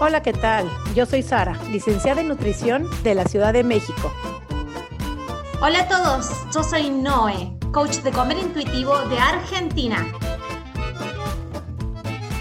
[0.00, 0.68] Hola, ¿qué tal?
[0.96, 4.12] Yo soy Sara, licenciada en nutrición de la Ciudad de México.
[5.62, 10.04] Hola a todos, yo soy Noé, coach de comer intuitivo de Argentina.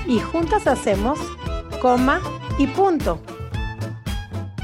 [0.07, 1.20] Y juntas hacemos
[1.79, 2.21] coma
[2.57, 3.21] y punto.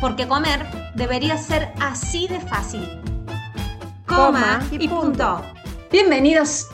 [0.01, 0.65] Porque comer
[0.95, 3.01] debería ser así de fácil.
[4.07, 5.43] Coma, y, punto.
[5.91, 6.67] Bienvenidos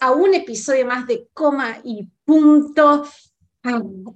[0.00, 3.04] a un episodio más de Coma y Punto.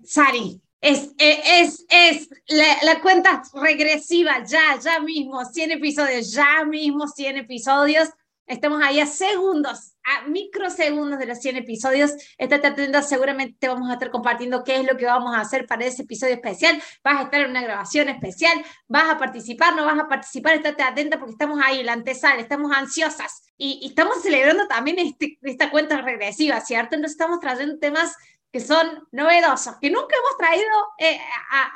[0.04, 7.38] Sari, es, es, es la, cuenta regresiva, ya, ya mismo, 100 episodios, ya mismo 100
[7.38, 8.08] episodios.
[8.46, 12.12] Estamos ahí a segundos, a microsegundos de los 100 episodios.
[12.36, 15.84] Estate atento, seguramente vamos a estar compartiendo qué es lo que vamos a hacer para
[15.84, 16.82] ese episodio especial.
[17.04, 20.82] Vas a estar en una grabación especial, vas a participar, no vas a participar, estate
[20.82, 26.00] atenta porque estamos ahí, la antesala, estamos ansiosas y, estamos celebrando también este, esta cuenta
[26.00, 26.96] regresiva, ¿cierto?
[26.96, 28.16] Entonces estamos trayendo temas
[28.52, 30.66] que son novedosos, que nunca hemos traído
[30.98, 31.20] eh,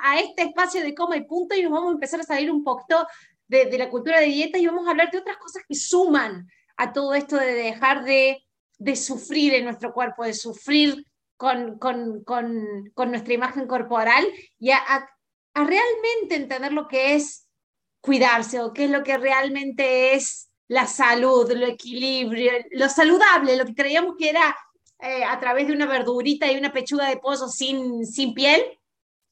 [0.02, 2.64] a, este espacio de coma y punto y nos vamos a empezar a salir un
[2.64, 3.06] poquito
[3.46, 6.92] de, la cultura de dieta y vamos a hablar de otras cosas que suman a
[6.92, 8.42] todo esto de dejar de,
[8.78, 14.26] de sufrir en nuestro cuerpo, de sufrir con, con, con, con nuestra imagen corporal
[14.58, 15.08] y a, a,
[15.54, 17.46] realmente entender lo que es
[18.00, 23.64] cuidarse o qué es lo que realmente es la salud, lo equilibrio, lo saludable, lo
[23.64, 24.56] que creíamos que era
[25.04, 28.62] eh, a través de una verdurita y una pechuga de pollo sin, sin piel,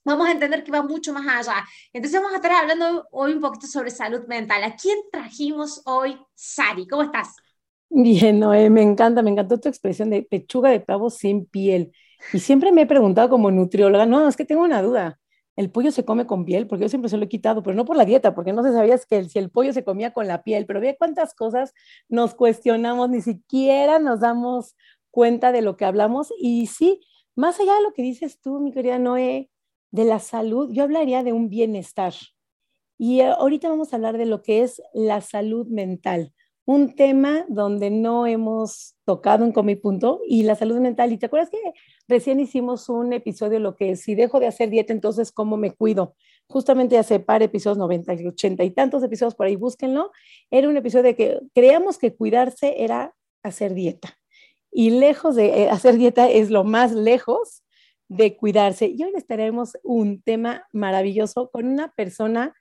[0.04, 1.64] vamos a entender que va mucho más allá.
[1.92, 4.62] Entonces vamos a estar hablando hoy un poquito sobre salud mental.
[4.64, 6.86] ¿A quién trajimos hoy, Sari?
[6.86, 7.36] ¿Cómo estás?
[7.88, 11.92] Bien, Noé, me encanta, me encantó tu expresión de pechuga de pavo sin piel.
[12.32, 15.18] Y siempre me he preguntado como nutrióloga, no, es que tengo una duda.
[15.56, 16.66] ¿El pollo se come con piel?
[16.66, 18.72] Porque yo siempre se lo he quitado, pero no por la dieta, porque no se
[18.72, 21.74] sabía que si el pollo se comía con la piel, pero ve cuántas cosas
[22.08, 24.74] nos cuestionamos, ni siquiera nos damos
[25.12, 26.34] cuenta de lo que hablamos.
[26.36, 27.00] Y sí,
[27.36, 29.50] más allá de lo que dices tú, mi querida Noé,
[29.92, 32.14] de la salud, yo hablaría de un bienestar.
[32.98, 36.32] Y eh, ahorita vamos a hablar de lo que es la salud mental,
[36.64, 41.12] un tema donde no hemos tocado en Comi Punto y la salud mental.
[41.12, 41.58] Y te acuerdas que
[42.08, 45.72] recién hicimos un episodio, lo que es, si dejo de hacer dieta, entonces cómo me
[45.72, 46.14] cuido.
[46.48, 50.10] Justamente hace par episodios, 90 y 80 y tantos episodios por ahí, búsquenlo.
[50.50, 54.21] Era un episodio de que creíamos que cuidarse era hacer dieta
[54.72, 57.62] y lejos de eh, hacer dieta es lo más lejos
[58.08, 58.86] de cuidarse.
[58.86, 62.54] Y hoy les traemos un tema maravilloso con una persona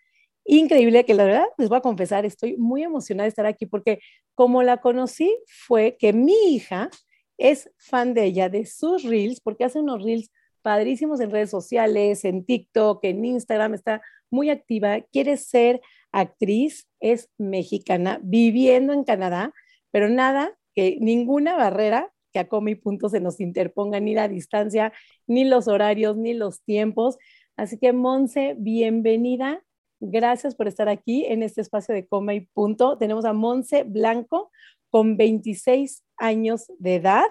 [0.43, 3.99] increíble que la verdad les voy a confesar, estoy muy emocionada de estar aquí porque
[4.35, 6.89] como la conocí fue que mi hija
[7.37, 12.25] es fan de ella, de sus reels, porque hace unos reels padrísimos en redes sociales,
[12.25, 19.53] en TikTok, en Instagram, está muy activa, quiere ser actriz, es mexicana, viviendo en Canadá,
[19.91, 24.93] pero nada que ninguna barrera que a Come Punto se nos interponga, ni la distancia,
[25.27, 27.17] ni los horarios, ni los tiempos.
[27.57, 29.63] Así que, Monse, bienvenida.
[29.99, 32.97] Gracias por estar aquí en este espacio de Coma y Punto.
[32.97, 34.49] Tenemos a Monse Blanco
[34.89, 37.25] con 26 años de edad,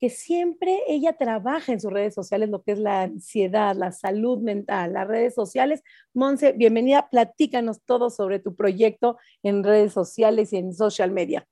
[0.00, 4.38] que siempre ella trabaja en sus redes sociales lo que es la ansiedad, la salud
[4.40, 5.82] mental, las redes sociales.
[6.12, 7.08] Monse, bienvenida.
[7.08, 11.46] Platícanos todo sobre tu proyecto en redes sociales y en social media.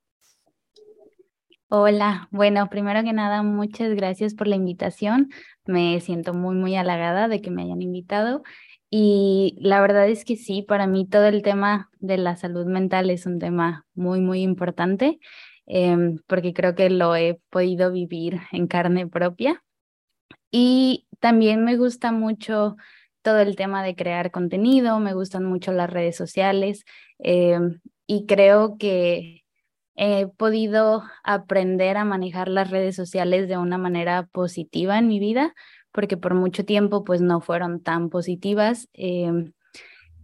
[1.73, 5.31] Hola, bueno, primero que nada, muchas gracias por la invitación.
[5.67, 8.43] Me siento muy, muy halagada de que me hayan invitado.
[8.91, 13.09] Y la verdad es que sí, para mí todo el tema de la salud mental
[13.11, 15.21] es un tema muy, muy importante,
[15.67, 19.63] em, porque creo que lo he podido vivir en carne propia.
[20.51, 22.77] Y también me gusta mucho
[23.23, 26.85] todo el tema de crear contenido, me gustan mucho las redes sociales
[27.19, 29.40] em, y creo que
[30.03, 35.55] he podido aprender a manejar las redes sociales de una manera positiva en mi vida,
[35.93, 38.89] porque por mucho tiempo pues no fueron tan positivas.
[38.95, 39.53] Em,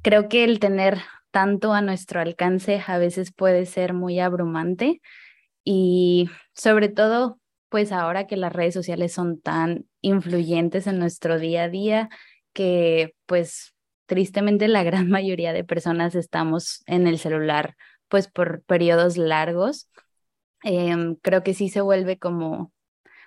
[0.00, 1.00] creo que el tener
[1.31, 5.03] tanto a nuestro alcance a veces puede ser muy abrumante
[5.62, 7.38] y sobre todo
[7.69, 12.08] pues ahora que las redes sociales son tan influyentes en nuestro día a día
[12.55, 13.75] que pues
[14.06, 17.76] tristemente la gran mayoría de personas estamos en el celular
[18.08, 19.91] pues por periodos largos,
[20.64, 22.73] em, creo que sí se vuelve como,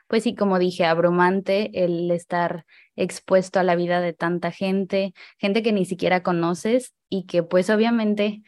[0.08, 2.66] pues sí, como dije, abrumante el estar
[2.96, 7.70] expuesto a la vida de tanta gente, gente que ni siquiera conoces y que pues
[7.70, 8.44] obviamente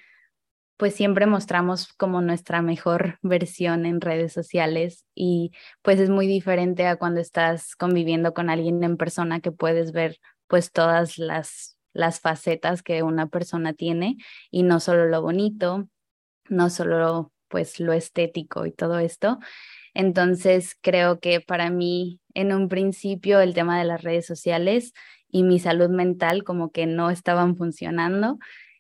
[0.78, 5.52] pues siempre mostramos como nuestra mejor versión en redes sociales y
[5.84, 10.18] pues es muy diferente a cuando estás conviviendo con alguien en persona que puedes ver
[10.48, 14.18] pues todas las las facetas que una persona tiene
[14.50, 15.88] y no solo lo bonito
[16.50, 19.40] no solo pues lo estético y todo esto.
[19.94, 24.94] Entonces creo que para mí en un principio el tema de las redes sociales
[25.30, 28.38] y mi salud mental como que no estaban funcionando.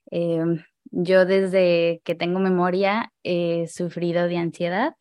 [0.09, 4.95] Em, yo desde que tengo memoria he sufrido de ansiedad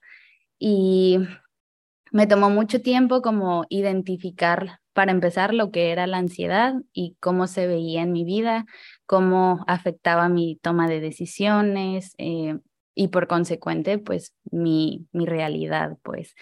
[0.59, 1.19] y
[2.13, 7.47] me tomó mucho tiempo como identificar para empezar lo que era la ansiedad y cómo
[7.47, 8.67] se veía en mi vida,
[9.11, 12.61] cómo afectaba mi toma de decisiones eh,
[12.95, 16.37] y por consecuente pues mi, mi realidad pues.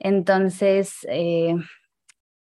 [0.00, 1.54] Entonces eh,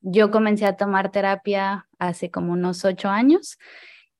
[0.01, 3.59] yo comencé a tomar terapia hace como unos ocho años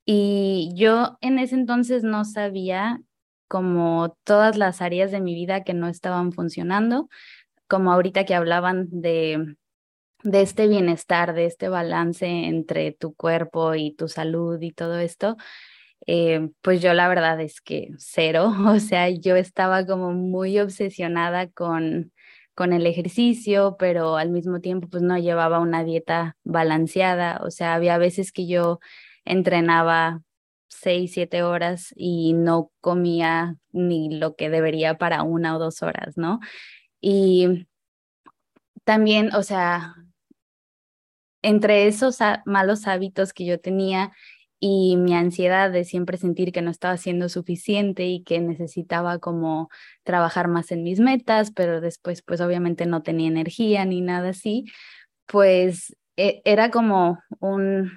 [0.05, 3.01] y yo en ese entonces no sabía
[3.47, 7.09] como todas las áreas de mi vida que no estaban funcionando,
[7.67, 9.55] como ahorita que hablaban de,
[10.23, 15.37] de este bienestar, de este balance entre tu cuerpo y tu salud y todo esto,
[16.07, 21.49] eh, pues yo la verdad es que cero, o sea, yo estaba como muy obsesionada
[21.49, 22.11] con,
[22.55, 27.75] con el ejercicio, pero al mismo tiempo pues no llevaba una dieta balanceada, o sea,
[27.75, 28.79] había veces que yo
[29.25, 30.21] entrenaba
[30.69, 36.17] seis, siete horas y no comía ni lo que debería para una o dos horas,
[36.17, 36.39] ¿no?
[37.01, 37.67] Y
[38.83, 39.95] también, o sea,
[41.41, 44.11] entre esos malos hábitos que yo tenía
[44.59, 49.69] y mi ansiedad de siempre sentir que no estaba siendo suficiente y que necesitaba como
[50.03, 54.65] trabajar más en mis metas, pero después pues obviamente no tenía energía ni nada así,
[55.25, 57.91] pues e, era como un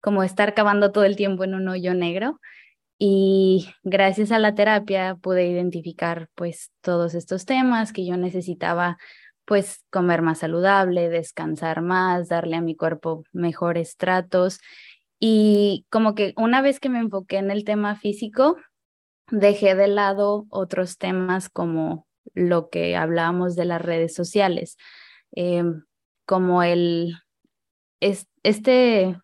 [0.00, 2.40] como estar cavando todo el tiempo en un hoyo negro.
[2.98, 8.98] Y gracias a la terapia pude identificar pues todos estos temas que yo necesitaba
[9.52, 14.60] pues comer más saludable, descansar más, darle a mi cuerpo mejores tratos.
[15.20, 18.56] Y como que una vez que me enfoqué en el tema físico,
[19.30, 24.78] dejé de lado otros temas como lo que hablábamos de las redes sociales,
[25.32, 25.84] em,
[26.24, 27.16] como el,
[28.00, 29.16] este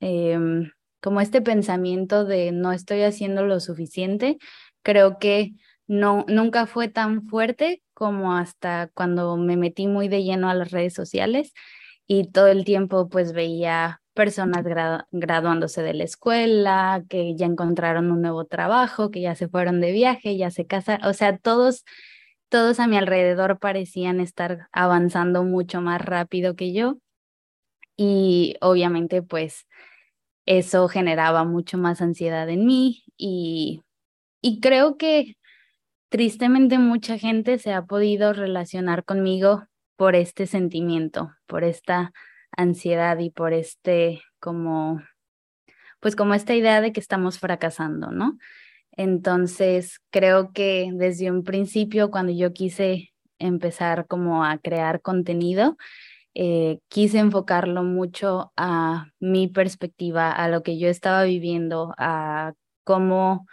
[0.00, 0.70] Em,
[1.00, 4.38] como este pensamiento de no estoy haciendo lo suficiente,
[4.82, 5.52] creo que
[5.88, 10.70] no, nunca fue tan fuerte como hasta cuando me metí muy de lleno a las
[10.70, 11.52] redes sociales
[12.06, 14.64] y todo el tiempo pues veía personas
[15.12, 19.92] graduándose de la escuela, que ya encontraron un nuevo trabajo, que ya se fueron de
[19.92, 21.84] viaje, ya se casaron, o sea, todos,
[22.48, 26.98] todos a mi alrededor parecían estar avanzando mucho más rápido que yo.
[27.96, 29.66] Y obviamente pues
[30.46, 33.82] eso generaba mucho más ansiedad en mí y,
[34.42, 35.37] y creo que
[36.08, 39.66] tristemente mucha gente se ha podido relacionar conmigo
[39.96, 42.12] por este sentimiento, por esta
[42.56, 45.02] ansiedad y por este como,
[46.00, 48.38] pues como esta idea de que estamos fracasando, ¿no?
[48.92, 55.76] Entonces, creo que desde un principio, cuando yo quise empezar como a crear contenido,
[56.34, 62.54] eh, quise enfocarlo mucho a mi perspectiva, a lo que yo estaba viviendo, a
[62.84, 63.46] cómo,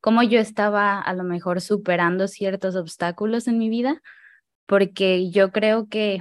[0.00, 4.02] cómo yo estaba a lo mejor superando ciertos obstáculos en mi vida,
[4.66, 6.20] porque yo creo que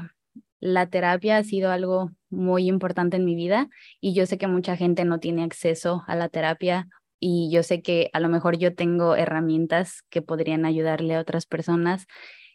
[0.59, 3.69] la terapia ha sido algo muy importante en mi vida
[4.01, 6.87] y yo sé que mucha gente no tiene acceso a la terapia
[7.19, 11.45] y yo sé que a lo mejor yo tengo herramientas que podrían ayudarle a otras
[11.45, 12.05] personas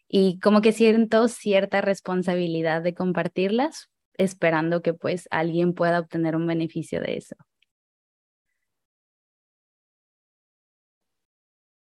[0.09, 6.47] y como que siento cierta responsabilidad de compartirlas, esperando que pues alguien pueda obtener un
[6.47, 7.37] beneficio de eso.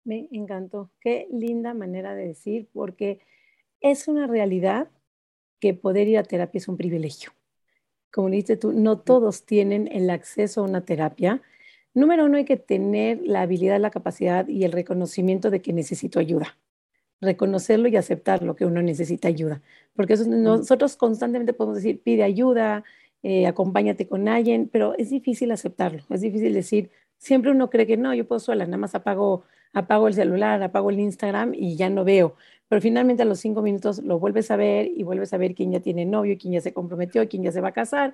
[0.04, 0.90] Me encantó.
[1.00, 3.20] Qué linda manera de decir, porque
[3.80, 4.90] es una realidad
[5.60, 7.32] que poder ir a terapia es un privilegio.
[8.12, 11.42] Como dices tú, no todos tienen el acceso a una terapia.
[11.94, 16.20] Número uno, hay que tener la habilidad, la capacidad y el reconocimiento de que necesito
[16.20, 16.58] ayuda
[17.22, 19.62] reconocerlo y aceptarlo, que uno necesita ayuda.
[19.96, 22.84] Porque nosotros constantemente podemos decir, pide ayuda,
[23.24, 27.98] eh, acompáñate con alguien, pero es difícil aceptarlo, es difícil decir, siempre uno cree que
[27.98, 29.44] no, yo puedo sola, nada más apago,
[29.74, 32.36] apago el celular, apago el Instagram y ya no veo.
[32.68, 35.72] Pero finalmente a los cinco minutos lo vuelves a ver y vuelves a ver quién
[35.72, 38.14] ya tiene novio, quién ya se comprometió, quién ya se va a casar,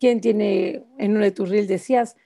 [0.00, 2.16] quién tiene, en uno de tus reels decías,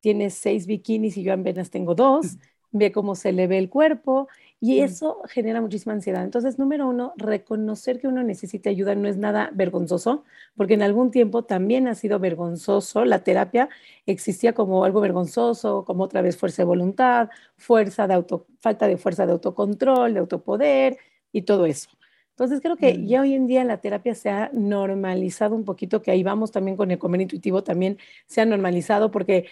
[0.00, 2.38] tienes seis bikinis y yo apenas tengo dos,
[2.70, 4.28] ve cómo se le ve el cuerpo
[4.64, 6.22] y eso genera muchísima ansiedad.
[6.22, 10.22] Entonces, número uno, reconocer que uno necesita ayuda no es nada vergonzoso,
[10.54, 13.04] porque en algún tiempo también ha sido vergonzoso.
[13.04, 13.68] La terapia
[14.06, 18.98] existía como algo vergonzoso, como otra vez fuerza de voluntad, fuerza de auto, falta de
[18.98, 20.96] fuerza de autocontrol, de autopoder
[21.32, 21.88] y todo eso.
[22.30, 26.12] Entonces, creo que ya hoy en día la terapia se ha normalizado un poquito, que
[26.12, 29.46] ahí vamos también con el comer intuitivo, también se ha normalizado porque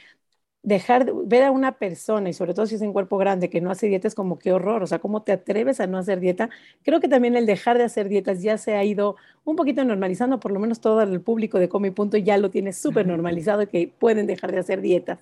[0.62, 3.60] dejar de ver a una persona, y sobre todo si es en cuerpo grande, que
[3.60, 6.20] no hace dieta, es como qué horror, o sea, ¿cómo te atreves a no hacer
[6.20, 6.50] dieta?
[6.82, 10.38] Creo que también el dejar de hacer dietas ya se ha ido un poquito normalizando,
[10.38, 13.92] por lo menos todo el público de Come Punto ya lo tiene súper normalizado, que
[13.98, 15.18] pueden dejar de hacer dietas.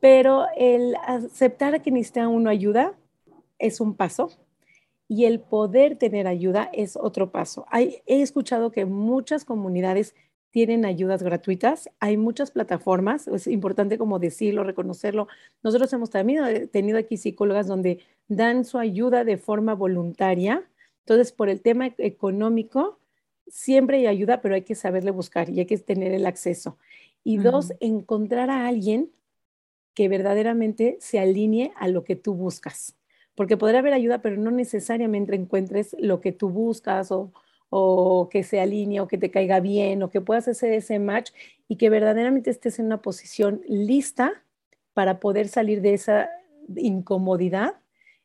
[0.00, 2.94] Pero el aceptar que necesita uno ayuda
[3.58, 4.30] es un paso
[5.08, 7.66] y el poder tener ayuda es otro paso.
[7.68, 10.14] Hay, he escuchado que muchas comunidades
[10.52, 11.90] tienen ayudas gratuitas.
[11.98, 15.26] Hay muchas plataformas, es importante como decirlo, reconocerlo.
[15.62, 20.62] Nosotros hemos también eh, tenido aquí psicólogas donde dan su ayuda de forma voluntaria.
[21.00, 23.00] Entonces, por el tema económico,
[23.48, 26.76] siempre hay ayuda, pero hay que saberle buscar y hay que tener el acceso.
[27.24, 29.10] Y dos, encontrar a alguien
[29.94, 32.94] que verdaderamente se alinee a lo que tú buscas.
[33.34, 37.32] Porque podrá haber ayuda, pero no necesariamente encuentres lo que tú buscas o,
[37.74, 41.30] o que se alinee o que te caiga bien o que puedas hacer ese match
[41.68, 44.44] y que verdaderamente estés en una posición lista
[44.92, 46.28] para poder salir de esa
[46.76, 47.76] incomodidad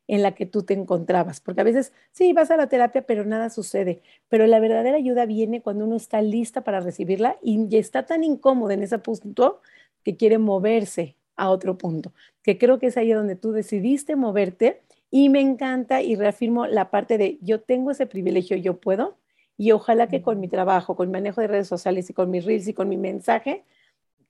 [0.08, 1.40] en la que tú te encontrabas.
[1.40, 4.02] Porque a veces, sí, vas a la terapia, pero nada sucede.
[4.28, 8.72] Pero la verdadera ayuda viene cuando uno está lista para recibirla y está tan incómodo
[8.72, 9.62] en ese punto
[10.04, 12.12] que quiere moverse a otro punto.
[12.44, 16.92] Que creo que es ahí donde tú decidiste moverte y me encanta y reafirmo la
[16.92, 19.16] parte de yo tengo ese privilegio, yo puedo,
[19.58, 22.46] y ojalá que con mi trabajo, con mi manejo de redes sociales y con mis
[22.46, 23.66] reels y con mi mensaje,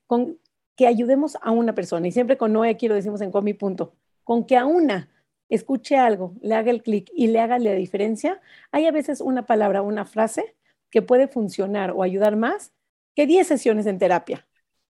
[0.07, 0.37] con
[0.75, 2.07] que ayudemos a una persona.
[2.07, 3.93] Y siempre con Noé aquí lo decimos en Comi Punto.
[4.23, 5.09] Con que a una
[5.49, 8.41] escuche algo, le haga el clic y le haga la diferencia,
[8.71, 10.55] hay a veces una palabra, una frase
[10.89, 12.71] que puede funcionar o ayudar más
[13.15, 14.47] que 10 sesiones en terapia.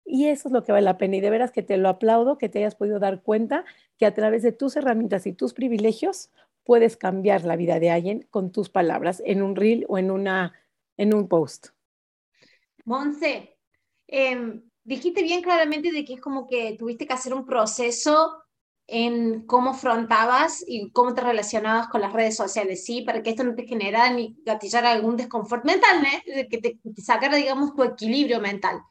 [0.05, 1.15] Y eso es lo que vale la pena.
[1.15, 3.65] Y de veras que te lo aplaudo, que te hayas podido dar cuenta
[3.97, 6.29] que a través de tus herramientas y tus privilegios
[6.65, 10.53] puedes cambiar la vida de alguien con tus palabras en un reel o en, una,
[10.97, 11.67] en un post.
[12.83, 13.57] Monse,
[14.07, 18.41] em, dijiste bien claramente de que es como que tuviste que hacer un proceso
[18.87, 23.01] en cómo afrontabas y cómo te relacionabas con las redes sociales, ¿sí?
[23.01, 26.33] Para que esto no te generara ni gatillara algún desconfort mental, ¿no?
[26.49, 28.81] que te, te sacara, digamos, tu equilibrio mental.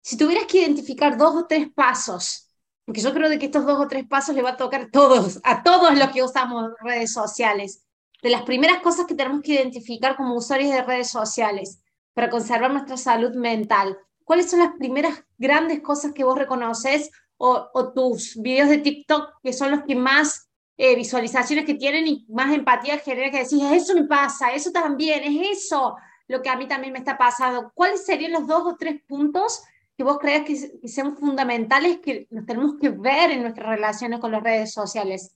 [0.00, 2.47] Si tuvieras que identificar dos o tres pasos
[2.88, 5.40] porque yo creo de que estos dos o tres pasos le va a tocar todos,
[5.44, 7.84] a todos los que usamos redes sociales.
[8.22, 11.82] De las primeras cosas que tenemos que identificar como usuarios de redes sociales
[12.14, 13.98] para conservar nuestra salud mental.
[14.24, 19.52] ¿Cuáles son las primeras grandes cosas que vos reconoces o, tus videos de TikTok que
[19.52, 23.94] son los que más eh, visualizaciones que tienen y más empatía generan que decís, eso
[23.96, 25.94] me pasa, eso también, es eso
[26.26, 27.70] lo que a mí también me está pasando.
[27.74, 29.62] ¿Cuáles serían los dos o tres puntos
[29.98, 30.54] que vos creas que,
[30.86, 35.34] sean fundamentales que nos tenemos que ver en nuestras relaciones con las redes sociales?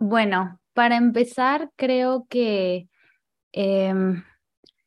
[0.00, 2.88] bueno, para empezar, creo que,
[3.52, 4.24] em,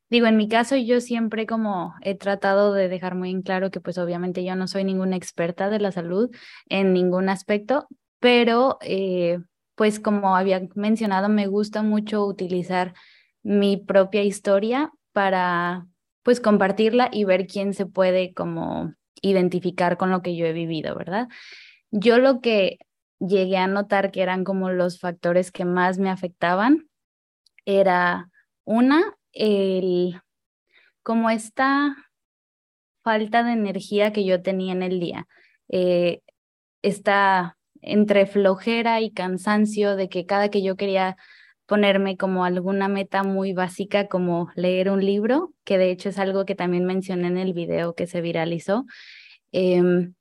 [0.09, 3.79] digo, en mi caso yo siempre como he tratado de dejar muy en claro que
[3.79, 6.29] pues obviamente yo no soy ninguna experta de la salud
[6.67, 7.87] en ningún aspecto,
[8.19, 9.39] pero eh,
[9.75, 12.93] pues como había mencionado, me gusta mucho utilizar
[13.41, 15.87] mi propia historia para
[16.23, 20.95] pues compartirla y ver quién se puede como identificar con lo que yo he vivido,
[20.95, 21.27] ¿verdad?
[21.91, 22.79] Yo lo que
[23.19, 26.89] llegué a notar que eran como los factores que más me afectaban
[27.65, 28.29] era
[28.65, 30.19] una, el
[31.03, 31.95] como esta
[33.03, 35.27] falta de energía que yo tenía en el día.
[35.69, 36.21] Eh,
[36.81, 41.17] esta entre flojera y cansancio de que cada que yo quería
[41.65, 46.45] ponerme como alguna meta muy básica como leer un libro, que de hecho es algo
[46.45, 48.85] que también mencioné en el video que se viralizó.
[49.51, 50.13] Em,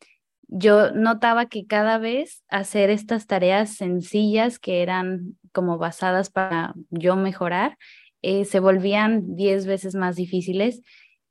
[0.49, 7.17] yo notaba que cada vez hacer estas tareas sencillas que eran como basadas para yo
[7.17, 7.79] mejorar,
[8.23, 10.83] eh, se volvían diez veces más difíciles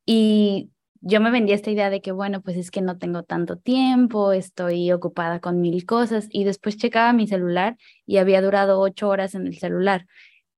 [0.06, 3.58] y yo me vendía esta idea de que, bueno, pues es que no tengo tanto
[3.58, 9.10] tiempo, estoy ocupada con mil cosas y después checaba mi celular y había durado ocho
[9.10, 10.05] horas en el celular.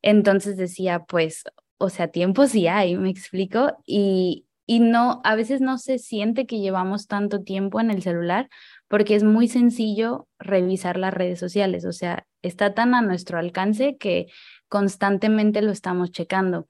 [0.01, 1.43] Entonces decía, pues,
[1.77, 6.45] o sea, tiempo sí hay, me explico, y, y no, a veces no se siente
[6.45, 8.49] que llevamos tanto tiempo en el celular
[8.87, 13.97] porque es muy sencillo revisar las redes sociales, o sea, está tan a nuestro alcance
[13.97, 14.27] que
[14.67, 16.67] constantemente lo estamos checando.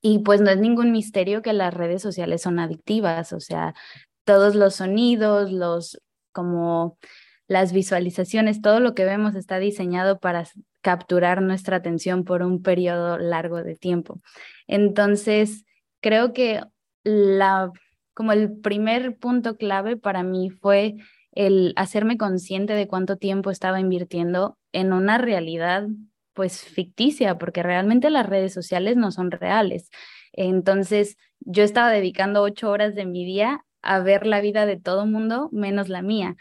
[0.00, 3.74] Y pues no es ningún misterio que las redes sociales son adictivas, o sea,
[4.24, 6.00] todos los sonidos, los
[6.32, 6.98] como
[7.48, 10.44] las visualizaciones, todo lo que vemos está diseñado para
[10.82, 14.20] capturar nuestra atención por un periodo largo de tiempo.
[14.66, 15.64] Entonces,
[16.00, 16.62] creo que
[17.04, 17.72] la
[18.14, 20.96] como el primer punto clave para mí fue
[21.32, 25.86] el hacerme consciente de cuánto tiempo estaba invirtiendo en una realidad
[26.38, 29.90] pues ficticia, porque realmente las redes sociales no son reales.
[30.32, 35.04] Entonces, yo estaba dedicando ocho horas de mi día a ver la vida de todo
[35.04, 36.36] mundo menos la mía.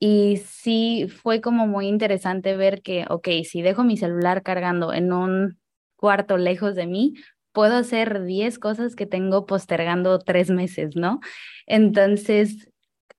[0.00, 5.12] Y sí fue como muy interesante ver que, ok, si dejo mi celular cargando en
[5.12, 5.60] un
[5.94, 7.14] cuarto lejos de mí,
[7.52, 11.20] puedo hacer 10 cosas que tengo postergando tres meses, ¿no?
[11.66, 12.68] Entonces,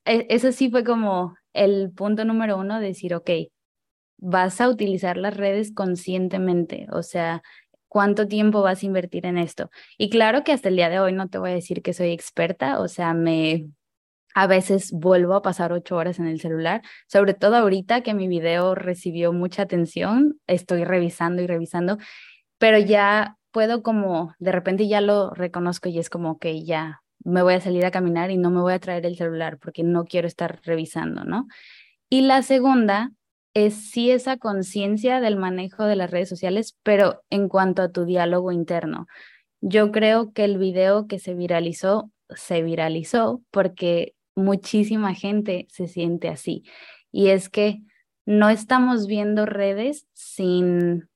[0.03, 3.29] e, eso sí fue como el punto número uno, decir, ok,
[4.17, 7.41] vas a utilizar las redes conscientemente, o sea,
[7.87, 9.69] cuánto tiempo vas a invertir en esto.
[9.97, 12.11] Y claro que hasta el día de hoy no te voy a decir que soy
[12.11, 13.67] experta, o sea, me
[14.35, 18.27] a veces vuelvo a pasar ocho horas en el celular, sobre todo ahorita que mi
[18.27, 21.97] video recibió mucha atención, estoy revisando y revisando,
[22.59, 27.41] pero ya puedo como, de repente ya lo reconozco y es como que ya me
[27.41, 30.05] voy a salir a caminar y no me voy a traer el celular porque no
[30.05, 31.47] quiero estar revisando, ¿no?
[32.07, 33.11] Y la segunda
[33.57, 38.05] es sí esa conciencia del manejo de las redes sociales, pero en cuanto a tu
[38.05, 39.07] diálogo interno.
[39.61, 46.29] Yo creo que el video que se viralizó, se viralizó porque muchísima gente se siente
[46.29, 46.65] así.
[47.11, 47.81] Y es que
[48.27, 51.09] no estamos viendo redes sin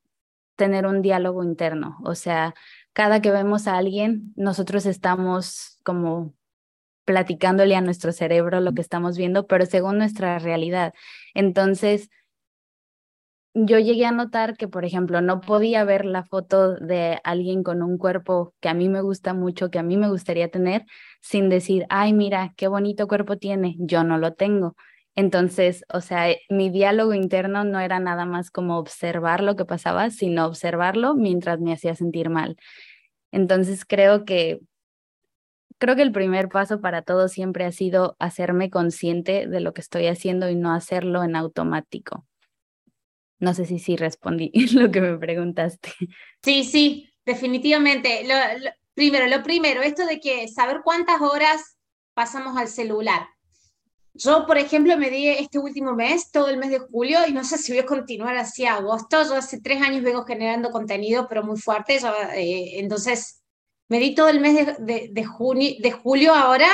[0.55, 2.00] tener un diálogo interno.
[2.03, 2.55] O sea,
[2.93, 6.33] cada que vemos a alguien, nosotros estamos como
[7.05, 10.95] platicándole a nuestro cerebro lo que estamos viendo, pero según nuestra realidad.
[11.36, 12.10] Entonces,
[13.53, 17.81] yo llegué a notar que, por ejemplo, no podía ver la foto de alguien con
[17.84, 20.86] un cuerpo que a mí me gusta mucho, que a mí me gustaría tener,
[21.22, 24.75] sin decir, ay, mira, qué bonito cuerpo tiene, yo no lo tengo.
[25.15, 29.65] Entonces, o sea, eh, mi diálogo interno no era nada más como observar lo que
[29.65, 32.55] pasaba, sino observarlo mientras me hacía sentir mal.
[33.31, 34.62] Entonces, creo que
[35.79, 39.81] creo que el primer paso para todo siempre ha sido hacerme consciente de lo que
[39.81, 42.25] estoy haciendo y no hacerlo en automático.
[43.41, 45.91] No sé si sí respondí lo que me preguntaste.
[46.41, 48.25] Sí, sí, definitivamente.
[48.93, 51.77] primero, lo primero, esto de que saber cuántas horas
[52.13, 53.27] pasamos al celular.
[54.13, 57.43] Yo, por ejemplo, me di este último mes, todo el mes de julio, y no
[57.43, 59.24] sé si voy a continuar así a agosto.
[59.24, 62.00] Yo hace tres años vengo generando contenido, pero muy fuerte.
[62.36, 63.41] Eh, entonces,
[63.88, 66.70] me di todo el mes de, de, junio, de julio ahora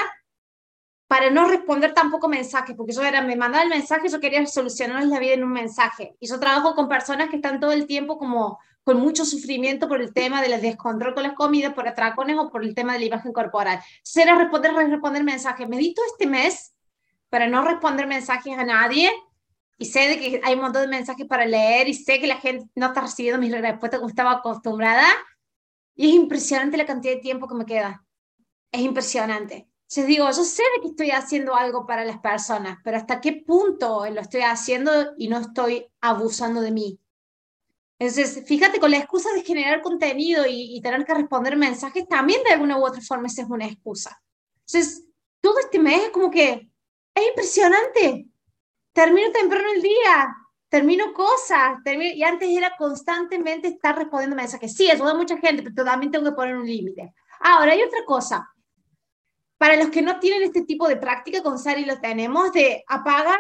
[1.08, 5.08] para no responder tampoco mensajes, porque yo era, me mandaba el mensaje, yo quería solucionarles
[5.10, 6.16] la vida en un mensaje.
[6.20, 10.02] Y yo trabajo con personas que están todo el tiempo como con mucho sufrimiento por
[10.02, 13.06] el tema del descontrol con las comidas, por atracones o por el tema de la
[13.06, 13.80] imagen corporal.
[13.98, 15.68] Entonces era responder, responder mensajes.
[15.68, 16.74] Medito este mes
[17.30, 19.12] para no responder mensajes a nadie
[19.78, 22.70] y sé que hay un montón de mensajes para leer y sé que la gente
[22.76, 25.06] no está recibiendo mis respuestas como estaba acostumbrada.
[25.96, 28.06] Y es impresionante la cantidad de tiempo que me queda.
[28.72, 29.68] Es impresionante.
[29.90, 34.06] Yo digo, yo sé que estoy haciendo algo para las personas, pero hasta qué punto
[34.10, 37.00] lo estoy haciendo y no estoy abusando de mí.
[37.98, 42.52] Entonces, fíjate, con la excusa de generar contenido y, tener que responder mensajes, también de
[42.52, 44.22] alguna u otra forma esa es una excusa.
[44.66, 45.06] Entonces,
[45.40, 46.70] todo este mes es como que
[47.16, 48.28] es impresionante.
[48.92, 50.36] Termino temprano el día,
[50.70, 54.76] termino cosas, termino, y antes era constantemente estar respondiendo mensajes.
[54.76, 57.14] Sí, ayuda a mucha gente, pero también tengo que poner un límite.
[57.40, 58.48] Ahora, hay otra cosa
[59.58, 63.40] para los que no tienen este tipo de práctica, con Sari lo tenemos, de apagar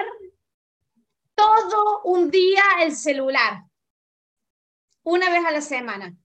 [1.35, 3.63] todo un día el celular,
[5.03, 6.15] una vez a la semana.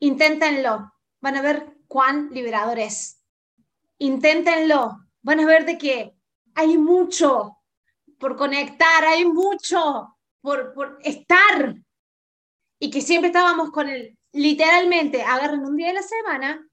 [0.00, 3.22] Inténtenlo, van a ver cuán liberador es.
[3.98, 6.14] Inténtenlo, van a ver de que
[6.54, 7.58] hay mucho
[8.18, 11.76] por conectar, hay mucho por, por estar.
[12.80, 16.67] Y que siempre estábamos con el, literalmente, agarren un día de la semana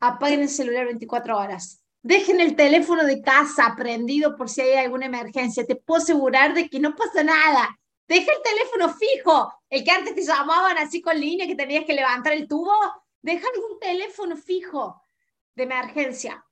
[0.00, 1.82] apaguen el celular 24 horas.
[2.02, 5.64] Dejen el teléfono de casa prendido por si hay alguna emergencia.
[5.64, 7.78] Te puedo asegurar de que no pasa nada.
[8.06, 9.52] Deja el teléfono fijo.
[9.70, 12.70] El que antes te llamaban así con línea que tenías que levantar el tubo.
[13.22, 15.02] Deja algún teléfono fijo
[15.54, 16.44] de emergencia.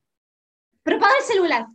[0.82, 1.66] Pero apaga el celular.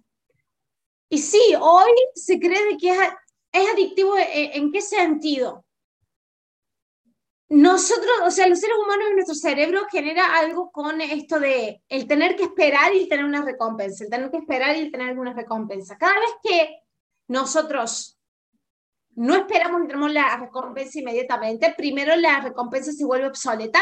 [1.10, 4.18] Y sí, hoy se cree que es, adictivo.
[4.18, 5.67] ¿En, ¿En qué sentido?
[7.50, 12.36] Nosotros, o sea, los seres humanos nuestro cerebro genera algo con esto de el tener
[12.36, 15.98] que esperar y tener una recompensa, el tener que esperar y tener alguna recompensa.
[15.98, 16.84] Cada vez que
[17.30, 18.20] nosotros
[19.16, 23.80] no esperamos y tenemos la recompensa inmediatamente, primero la recompensa se vuelve obsoleta,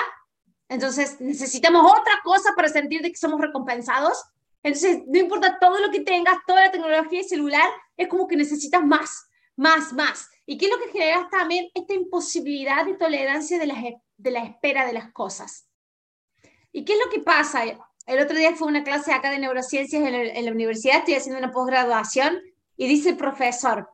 [0.69, 4.23] entonces necesitamos otra cosa para sentir de que somos recompensados.
[4.63, 8.83] Entonces, no importa todo lo que tengas, toda la tecnología celular, es como que necesitas
[8.83, 10.29] más, más, más.
[10.45, 13.75] ¿Y qué es lo que genera también esta imposibilidad de tolerancia de la,
[14.17, 15.67] de la espera de las cosas?
[16.71, 17.63] ¿Y qué es lo que pasa?
[18.05, 21.51] El otro día fue una clase acá de neurociencias en, la universidad, estoy haciendo una
[21.51, 22.39] posgraduación
[22.77, 23.89] y dice el profesor,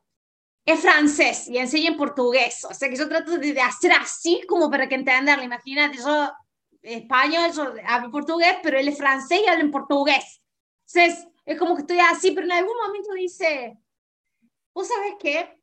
[0.65, 2.65] es francés y enseña en portugués.
[2.65, 5.43] O sea que yo trato de, hacer así como para que entenderlo.
[5.43, 6.31] Imagínate, yo
[6.81, 10.41] español, yo hablo portugués, pero él es francés y habla en portugués.
[10.87, 13.77] Entonces, es como que estoy así, pero en algún momento dice,
[14.73, 15.60] ¿vos sabés qué?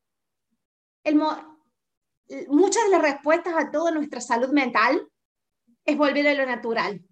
[1.14, 5.09] Muchas de las respuestas a toda nuestra salud mental
[5.85, 7.03] es volver a lo natural.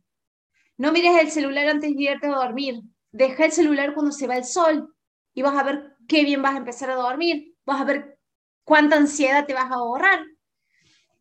[0.77, 2.83] No mires el celular antes de irte a dormir.
[3.11, 4.95] Deja el celular cuando se va el sol
[5.33, 7.55] y vas a ver qué bien vas a empezar a dormir.
[7.65, 8.19] Vas a ver
[8.65, 10.25] cuánta ansiedad te vas a ahorrar.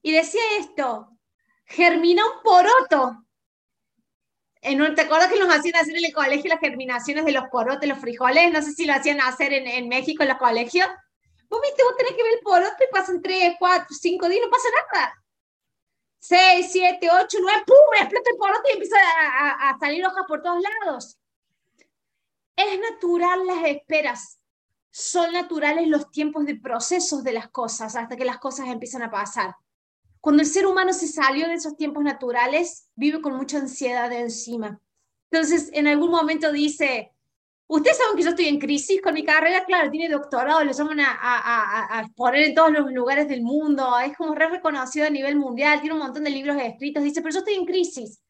[0.01, 1.09] Y decía esto,
[1.65, 3.25] germina un poroto.
[4.61, 7.99] ¿Te acuerdas que nos hacían hacer en el colegio las germinaciones de los porotos, los
[7.99, 8.51] frijoles?
[8.51, 10.87] No sé si lo hacían hacer en, en México en los colegios.
[11.49, 14.51] Vos viste, vos tenés que ver el poroto y pasan 3, 4, 5 días, no
[14.51, 15.13] pasa nada.
[16.19, 17.75] 6, 7, 8, 9, ¡pum!
[18.01, 21.19] Explota el poroto y empieza a, a salir hojas por todos lados.
[22.55, 24.39] Es natural las esperas.
[24.91, 29.11] Son naturales los tiempos de procesos de las cosas hasta que las cosas empiezan a
[29.11, 29.55] pasar.
[30.21, 34.21] Cuando el ser humano se salió de esos tiempos naturales, vive con mucha ansiedad de
[34.21, 34.81] encima.
[35.29, 37.14] Entonces, en algún momento dice,
[37.67, 40.99] Ustedes saben que yo estoy en crisis con mi carrera, claro, tiene doctorado, lo llaman
[40.99, 45.09] a, a, a, exponer en todos los lugares del mundo, es como re reconocido a
[45.09, 48.21] nivel mundial, tiene un montón de libros escritos, dice, pero yo estoy en crisis,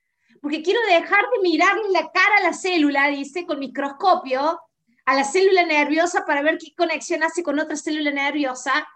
[0.42, 4.62] porque quiero dejar de mirarle la cara a la célula, dice, con microscopio,
[5.06, 8.88] a la célula nerviosa para ver qué conexión hace con otra célula nerviosa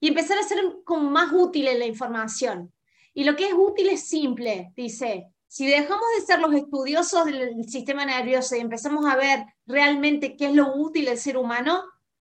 [0.00, 2.72] y empezar a ser como más útil en la información.
[3.14, 7.64] Y lo que es útil es simple, dice, si dejamos de ser los estudiosos del
[7.68, 11.82] sistema nervioso y empezamos a ver realmente qué es lo útil del ser humano,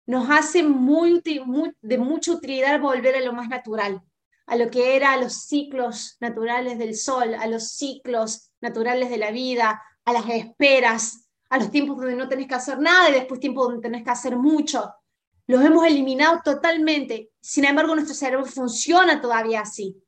[0.07, 4.01] nos hace de mucha utilidad volver a lo más natural,
[4.47, 9.33] a lo que era los ciclos naturales del sol, a los ciclos naturales de la
[9.33, 13.41] vida, a las esperas, a los tiempos donde no tenés que hacer nada y después
[13.41, 14.95] tiempos donde tenés que hacer mucho.
[15.47, 17.31] Los hemos eliminado totalmente.
[17.41, 20.03] Sin embargo, nuestro cerebro funciona todavía así.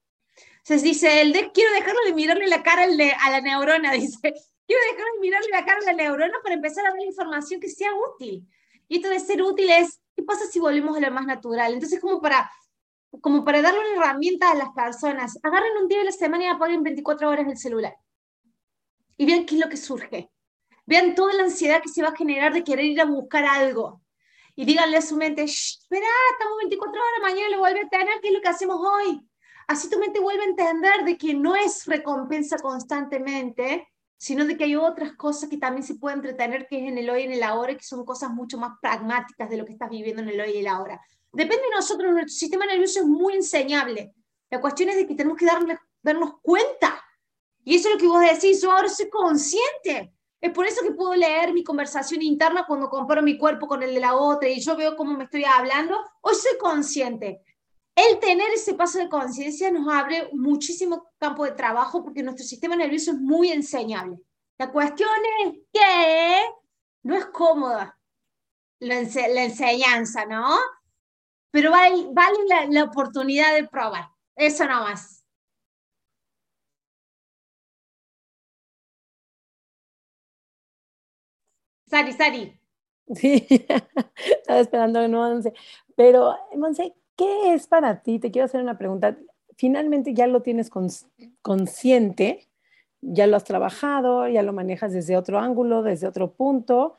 [0.61, 4.18] Entonces dice, el de, quiero dejarlo de mirarle la cara a la neurona, dice,
[4.66, 7.68] quiero dejarlo de mirarle la cara a la neurona para empezar a dar información que
[7.68, 8.46] sea útil.
[8.88, 11.73] Y esto de ser útil es, ¿qué pasa si volvemos a lo más natural?
[11.73, 12.51] Entonces, como para,
[13.20, 16.49] como para darle una herramienta a las personas, agarren un día de la semana y
[16.49, 17.96] apaguen 24 horas el celular.
[19.16, 20.31] Y vean qué es lo que surge.
[20.87, 24.03] Vean toda la ansiedad que se va a generar de querer ir a buscar algo.
[24.57, 28.29] Y díganle a su mente, espera, estamos 24 horas, mañana lo vuelve a tener, ¿qué
[28.29, 29.20] es lo que hacemos hoy?
[29.70, 34.64] Así tu mente vuelve a entender de que no es recompensa constantemente, sino de que
[34.64, 37.33] hay otras cosas que también se pueden entretener, que es en el hoy y en
[37.35, 40.40] el ahora, que son cosas mucho más pragmáticas de lo que estás viviendo en el
[40.40, 41.00] hoy y el ahora.
[41.33, 44.12] Depende de nosotros, nuestro sistema nervioso es muy enseñable.
[44.50, 47.00] La cuestión es de que tenemos que darle, darnos cuenta.
[47.62, 50.12] Y eso es lo que vos decís, yo ahora soy consciente.
[50.40, 53.94] Es por eso que puedo leer mi conversación interna cuando comparo mi cuerpo con el
[53.94, 55.96] de la otra y yo veo cómo me estoy hablando.
[56.22, 57.44] Hoy soy consciente
[57.94, 62.76] el tener ese paso de conciencia nos abre muchísimo campo de trabajo porque nuestro sistema
[62.76, 64.18] nervioso es muy enseñable.
[64.59, 65.11] La cuestión
[65.44, 66.42] es que
[67.03, 67.98] no es cómoda
[68.81, 70.59] la, enseñanza, ¿no?
[71.50, 72.38] Pero vale, vale
[72.70, 74.09] la, oportunidad de probar.
[74.37, 75.24] Eso no más.
[81.87, 82.61] Sari, Sari.
[83.14, 83.46] Sí,
[84.16, 85.40] estaba esperando que no,
[85.96, 88.18] Pero, Monse, ¿qué es para ti?
[88.18, 89.14] Te quiero hacer una pregunta.
[89.54, 90.70] Finalmente ya lo tienes
[91.42, 92.48] consciente,
[93.02, 96.96] ya lo has trabajado, ya lo manejas desde otro ángulo, desde otro punto,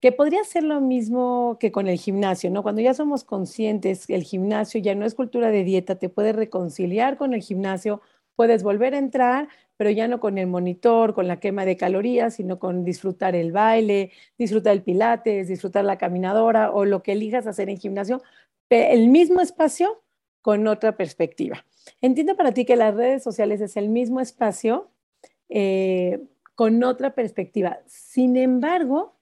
[0.00, 2.62] que podría ser lo mismo que con el gimnasio, ¿no?
[2.62, 7.16] Cuando ya somos conscientes, el gimnasio ya no es cultura de dieta, te puedes reconciliar
[7.16, 8.00] con el gimnasio,
[8.36, 12.34] puedes volver a entrar, pero ya no con el monitor, con la quema de calorías,
[12.34, 17.48] sino con disfrutar el baile, disfrutar el pilates, disfrutar la caminadora o lo que elijas
[17.48, 18.22] hacer en gimnasio,
[18.70, 20.02] el mismo espacio
[20.42, 21.64] con otra perspectiva.
[22.00, 24.90] Entiendo para ti que las redes sociales es el mismo espacio
[25.48, 26.20] eh,
[26.54, 27.80] con otra perspectiva.
[27.86, 29.16] Sin embargo,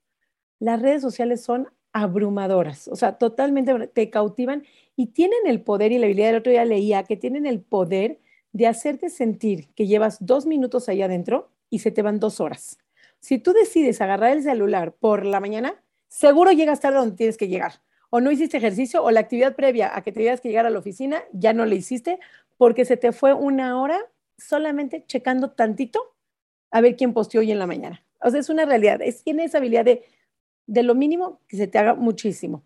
[0.59, 4.65] las redes sociales son abrumadoras, o sea, totalmente te cautivan
[4.97, 8.21] y tienen el poder y la habilidad, el otro día leía que tienen el poder
[8.53, 12.79] de hacerte sentir que llevas dos minutos ahí adentro y se te van dos horas.
[13.21, 17.49] Si tú decides agarrar el celular por la mañana, seguro llegas tarde donde tienes que
[17.49, 17.81] llegar
[18.11, 20.71] o no hiciste ejercicio o la actividad previa a que te tenías que llegar a
[20.71, 22.19] la oficina ya no la hiciste
[22.57, 23.99] porque se te fue una hora
[24.39, 26.15] solamente checando tantito
[26.71, 28.03] a ver quién posteó hoy en la mañana.
[28.21, 30.05] O sea, es una realidad, es, tiene esa habilidad de,
[30.67, 32.63] de lo mínimo que se te haga muchísimo.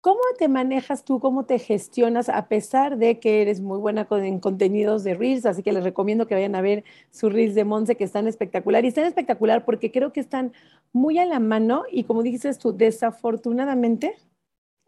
[0.00, 1.18] ¿Cómo te manejas tú?
[1.18, 5.44] ¿Cómo te gestionas a pesar de que eres muy buena con, en contenidos de Reels?
[5.44, 8.84] Así que les recomiendo que vayan a ver sus Reels de Monse que están espectacular.
[8.84, 10.52] Y están espectacular porque creo que están
[10.92, 14.14] muy a la mano y como dices tú, desafortunadamente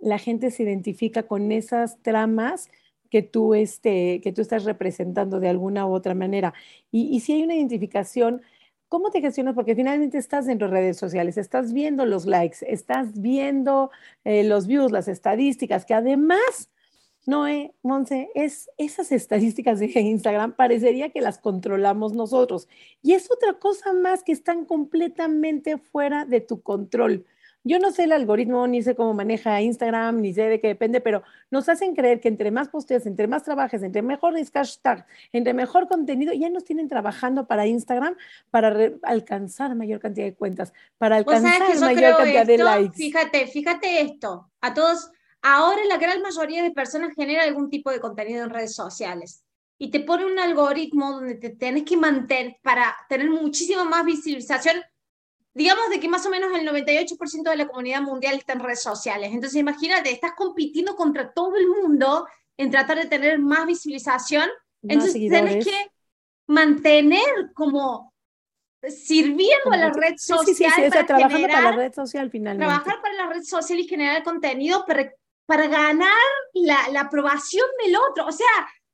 [0.01, 2.71] la gente se identifica con esas tramas
[3.11, 6.55] que tú, este, que tú estás representando de alguna u otra manera.
[6.91, 8.43] Y, si hay una identificación,
[8.89, 9.55] ¿Cómo te gestionas?
[9.55, 13.93] Porque finalmente estás en redes sociales, estás viendo los likes, estás viendo
[14.25, 16.71] eh, los views, las estadísticas, que además,
[17.25, 22.67] Noé, Monse, es esas estadísticas de Instagram parecería que las controlamos nosotros.
[23.01, 27.25] Y es otra cosa más que están completamente fuera de tu control.
[27.63, 31.01] Yo no sé el algoritmo, ni sé cómo maneja Instagram, ni sé de qué depende,
[31.01, 35.53] pero nos hacen creer que entre más posteas, entre más trabajes, entre mejor hashtag, entre
[35.53, 38.17] mejor contenido, ya nos tienen trabajando para Instagram
[38.51, 42.97] para alcanzar mayor cantidad de cuentas, para alcanzar mayor cantidad de likes.
[42.97, 45.11] Fíjate, fíjate esto, a todos,
[45.43, 49.45] ahora la gran mayoría de personas genera algún tipo de contenido en redes sociales
[49.77, 54.77] y te pone un algoritmo donde te tienes que mantener para tener muchísima más visibilización
[55.55, 58.83] digamos de que más o menos el 98% de la comunidad mundial está en redes
[58.83, 59.31] sociales.
[59.33, 64.49] Entonces, imagínate, estás compitiendo contra todo el mundo en tratar de tener más visibilización.
[64.83, 65.91] Entonces, tienes que
[66.47, 68.13] mantener como
[68.83, 70.55] sirviendo a la red social.
[70.55, 72.67] Sí, para trabajando para la red social finalmente.
[72.67, 75.13] Trabajar para la red social y generar contenido para,
[75.47, 76.11] para ganar
[76.55, 78.27] la, la aprobación del otro.
[78.27, 78.47] O sea,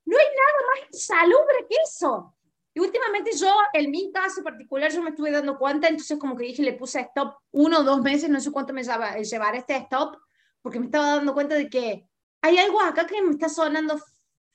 [0.05, 2.36] no hay nada más salubre que eso.
[2.77, 6.45] Y últimamente yo, en mi caso particular, yo me estuve dando cuenta, entonces como que
[6.45, 9.77] dije, le puse stop uno o dos meses, no sé cuánto me lleva, llevar este
[9.77, 10.19] stop,
[10.61, 12.07] porque me estaba dando cuenta de que
[12.43, 13.99] hay algo acá que me está sonando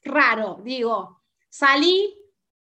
[0.04, 0.60] raro.
[0.64, 2.16] Digo, salí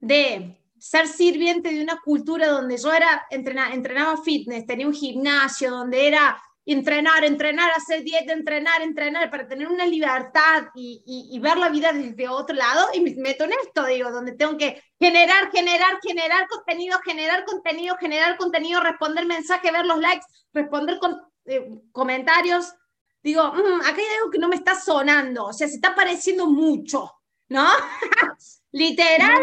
[0.00, 6.08] de ser sirviente de una cultura donde yo era entrenaba fitness, tenía un gimnasio, donde
[6.08, 11.68] era entrenar, entrenar, hacer dieta, entrenar, entrenar, para tener una libertad y, y, ver la
[11.68, 16.00] vida desde otro lado, y me meto en esto, digo, donde tengo que generar, generar,
[16.02, 22.74] generar contenido, generar contenido, generar contenido, responder mensajes, ver los likes, responder con, eh, comentarios.
[23.22, 26.48] Digo, mm, acá hay algo que no me está sonando, o sea, se está pareciendo
[26.48, 27.12] mucho,
[27.48, 27.64] ¿no?
[28.72, 29.40] Literal,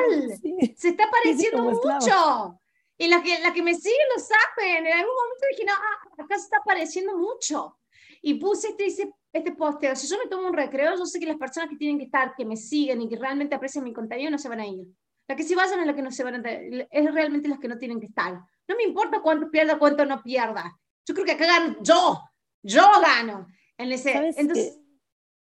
[0.75, 2.59] se está pareciendo mucho.
[3.03, 4.87] Y las que, la que me siguen lo saben.
[4.87, 7.77] En algún momento dije, no, ah, acá se está apareciendo mucho.
[8.21, 9.93] Y puse este, dice, este posteo.
[9.93, 12.33] Si yo me tomo un recreo, yo sé que las personas que tienen que estar,
[12.33, 14.87] que me siguen y que realmente aprecian mi contenido, no se van a ir.
[15.27, 17.67] Las que sí vayan es las que no se van a es realmente las que
[17.67, 18.35] no tienen que estar.
[18.67, 20.79] No me importa cuánto pierda, cuánto no pierda.
[21.05, 22.21] Yo creo que acá gano yo.
[22.61, 23.47] Yo gano.
[23.77, 24.79] En ese, entonces,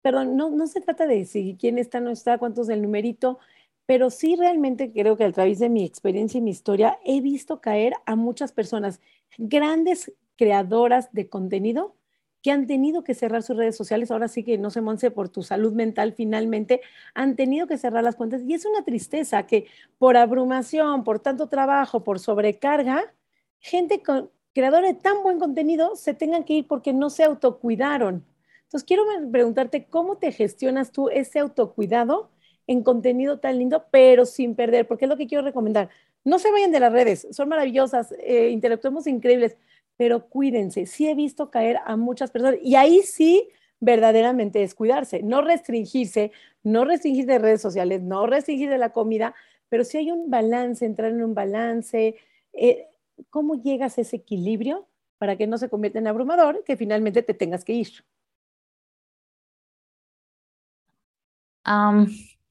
[0.04, 3.40] perdón, no, no se trata de si quién está, no está, cuántos del numerito
[3.89, 7.60] pero sí realmente creo que a través de mi experiencia y mi historia he visto
[7.60, 9.02] caer a muchas personas,
[9.39, 11.95] grandes creadoras de contenido
[12.43, 15.30] que han tenido que cerrar sus redes sociales, ahora sí que no se monse por
[15.30, 16.82] tu salud mental finalmente,
[17.15, 19.65] han tenido que cerrar las cuentas y es una tristeza que
[19.97, 23.12] por abrumación, por tanto trabajo, por sobrecarga,
[23.58, 28.23] gente con, creadora de tan buen contenido se tengan que ir porque no se autocuidaron.
[28.65, 32.30] Entonces quiero preguntarte cómo te gestionas tú ese autocuidado
[32.70, 35.90] en contenido tan lindo, pero sin perder, porque es lo que quiero recomendar.
[36.24, 39.58] No se vayan de las redes, son maravillosas, eh, interactuemos increíbles,
[39.98, 40.86] pero cuídense.
[40.86, 46.32] Sí he visto caer a muchas personas y ahí sí verdaderamente es cuidarse, no restringirse,
[46.62, 49.34] no restringir de redes sociales, no restringir de la comida,
[49.68, 52.18] pero si hay un balance, entrar en un balance,
[52.54, 52.88] eh,
[53.32, 57.34] ¿cómo llegas a ese equilibrio para que no se convierta en abrumador, que finalmente te
[57.34, 57.90] tengas que ir?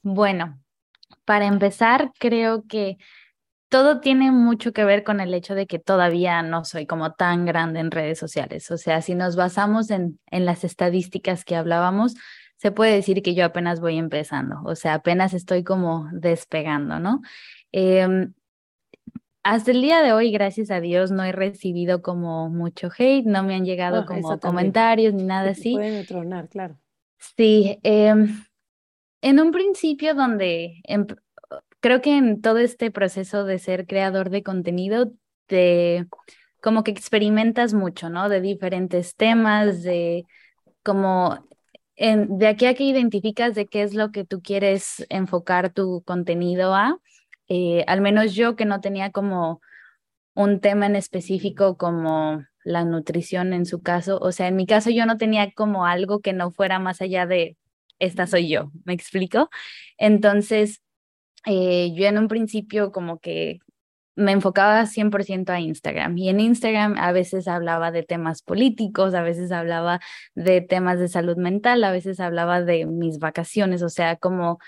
[0.03, 0.61] Bueno,
[1.25, 2.97] para empezar, creo que
[3.69, 7.45] todo tiene mucho que ver con el hecho de que todavía no soy como tan
[7.45, 8.71] grande en redes sociales.
[8.71, 12.15] O sea, si nos basamos en, en las estadísticas que hablábamos,
[12.59, 17.21] se puede decir que yo apenas voy empezando, o sea, apenas estoy como despegando, ¿no?
[17.71, 18.35] Em,
[19.45, 23.45] hasta el día de hoy, gracias a Dios, no he recibido como mucho hate, no
[23.45, 25.73] me han llegado ah, como comentarios ni nada así.
[25.75, 26.77] Pueden tronar, claro.
[27.19, 28.15] Sí, eh,
[29.21, 30.83] en un principio donde
[31.81, 35.13] creo que en todo este proceso de ser creador de contenido,
[35.47, 36.07] te
[36.61, 38.29] como que experimentas mucho, ¿no?
[38.29, 40.25] De diferentes temas, de
[40.83, 41.47] como
[41.97, 46.03] en, de aquí a que identificas de qué es lo que tú quieres enfocar tu
[46.05, 46.99] contenido a,
[47.49, 49.61] eh, al menos yo que no tenía como
[50.35, 54.91] un tema en específico como la nutrición en su caso, o sea, en mi caso
[54.91, 57.57] yo no tenía como algo que no fuera más allá de
[57.99, 59.51] esta soy yo, ¿me explico?
[59.99, 60.83] Entonces,
[61.47, 63.59] eh, yo en un principio como que
[64.17, 69.23] me enfocaba 100% a Instagram y en Instagram a veces hablaba de temas políticos, a
[69.23, 70.01] veces hablaba
[70.35, 74.59] de temas de salud mental, a veces hablaba de mis vacaciones, o sea, como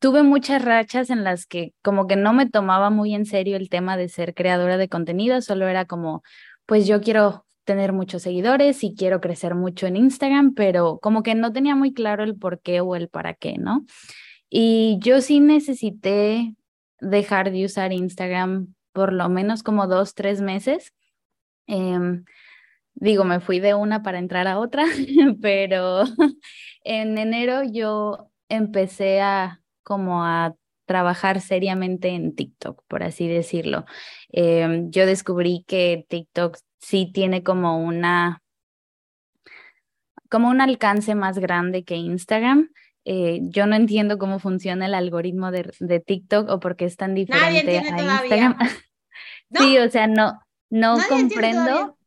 [0.00, 3.68] tuve muchas rachas en las que como que no me tomaba muy en serio el
[3.70, 6.22] tema de ser creadora de contenido, solo era como,
[6.66, 11.36] pues yo quiero tener muchos seguidores y quiero crecer mucho en Instagram, pero como que
[11.36, 13.86] no tenía muy claro el por qué o el para qué, ¿no?
[14.48, 16.56] Y yo sí necesité
[17.00, 20.92] dejar de usar Instagram por lo menos como dos, tres meses.
[21.68, 22.24] Em,
[22.94, 24.84] digo, me fui de una para entrar a otra,
[25.40, 26.02] pero
[26.82, 30.56] en enero yo empecé a como a
[30.86, 33.84] trabajar seriamente en TikTok, por así decirlo.
[34.30, 38.42] Em, yo descubrí que TikTok sí tiene como una
[40.30, 42.70] como un alcance más grande que Instagram.
[43.04, 46.96] Eh, yo no entiendo cómo funciona el algoritmo de, de TikTok o por qué es
[46.96, 48.56] tan diferente a Instagram.
[49.52, 50.38] Sí, o sea, no,
[50.70, 51.98] no comprendo,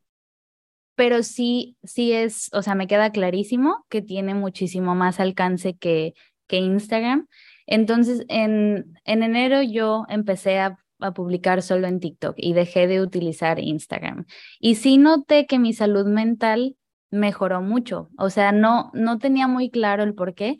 [0.95, 6.13] pero sí, sí es, o sea, me queda clarísimo que tiene muchísimo más alcance que,
[6.47, 7.27] que Instagram.
[7.67, 13.01] Entonces, en, en enero yo empecé a, a, publicar solo en TikTok y dejé de
[13.01, 14.25] utilizar Instagram.
[14.59, 16.75] Y sí noté que mi salud mental
[17.11, 18.09] mejoró mucho.
[18.17, 20.57] O sea, no, no tenía muy claro el por qué,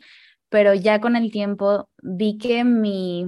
[0.48, 3.26] pero ya con el tiempo vi que mi,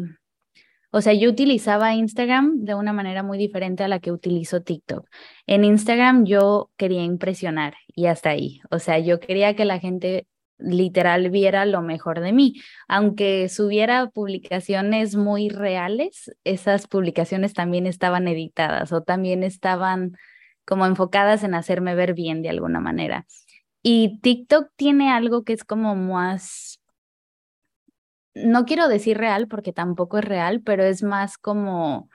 [0.96, 5.06] o sea, yo utilizaba Instagram de una manera muy diferente a la que utilizo TikTok.
[5.46, 8.60] En Instagram yo quería impresionar y hasta ahí.
[8.70, 10.26] O sea, yo quería que la gente
[10.58, 12.54] literal viera lo mejor de mí.
[12.88, 20.16] Aunque subiera publicaciones muy reales, esas publicaciones también estaban editadas o también estaban
[20.64, 23.26] como enfocadas en hacerme ver bien de alguna manera.
[23.82, 26.80] Y TikTok tiene algo que es como más
[28.36, 32.10] no quiero decir real porque tampoco es real, pero es más como,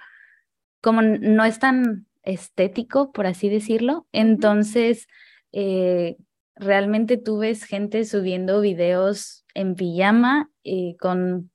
[0.82, 4.08] como no es tan estético, por así decirlo.
[4.12, 5.08] Entonces,
[5.51, 6.17] eh,
[6.62, 11.52] realmente tú ves gente subiendo videos en pijama eh, con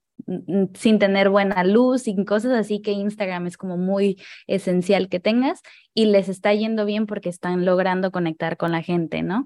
[0.74, 5.62] sin tener buena luz, sin cosas así que Instagram es como muy esencial que tengas
[5.94, 9.44] y les está yendo bien porque están logrando conectar con la gente, ¿no?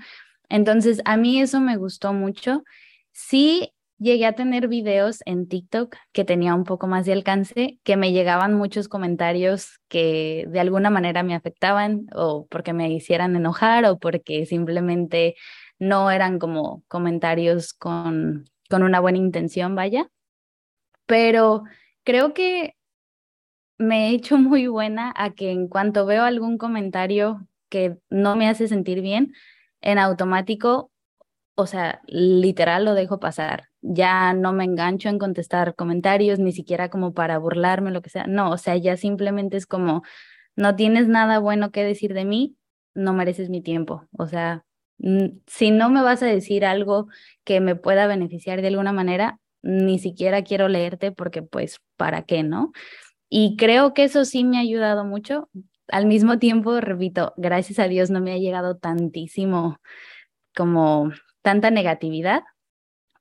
[0.49, 2.65] Entonces, a mí eso me gustó mucho.
[3.13, 7.97] Sí, llegué a tener videos en TikTok que tenía un poco más de alcance, que
[7.97, 13.85] me llegaban muchos comentarios que de alguna manera me afectaban o porque me hicieran enojar
[13.85, 15.37] o porque simplemente
[15.79, 20.11] no eran como comentarios con, con una buena intención, vaya.
[21.07, 21.65] Pero
[22.03, 22.75] creo que
[23.79, 28.49] me he hecho muy buena a que en cuanto veo algún comentario que no me
[28.49, 29.35] hace sentir bien,
[29.83, 30.91] en automático,
[31.55, 36.91] o sea, literal lo dejo pasar ya no me engancho en contestar comentarios, ni siquiera
[36.91, 38.27] como para burlarme, lo que sea.
[38.27, 40.03] No, o sea, ya simplemente es como,
[40.57, 42.57] no tienes nada bueno que decir de mí,
[42.95, 44.05] no mereces mi tiempo.
[44.19, 44.65] O sea,
[45.47, 47.09] si no me vas a decir algo
[47.45, 52.43] que me pueda beneficiar de alguna manera, ni siquiera quiero leerte porque pues, ¿para qué,
[52.43, 52.73] no?
[53.29, 55.49] Y creo que eso sí me ha ayudado mucho.
[55.89, 59.79] Al mismo tiempo, repito, gracias a Dios no me ha llegado tantísimo
[60.55, 61.11] como
[61.43, 62.43] tanta negatividad,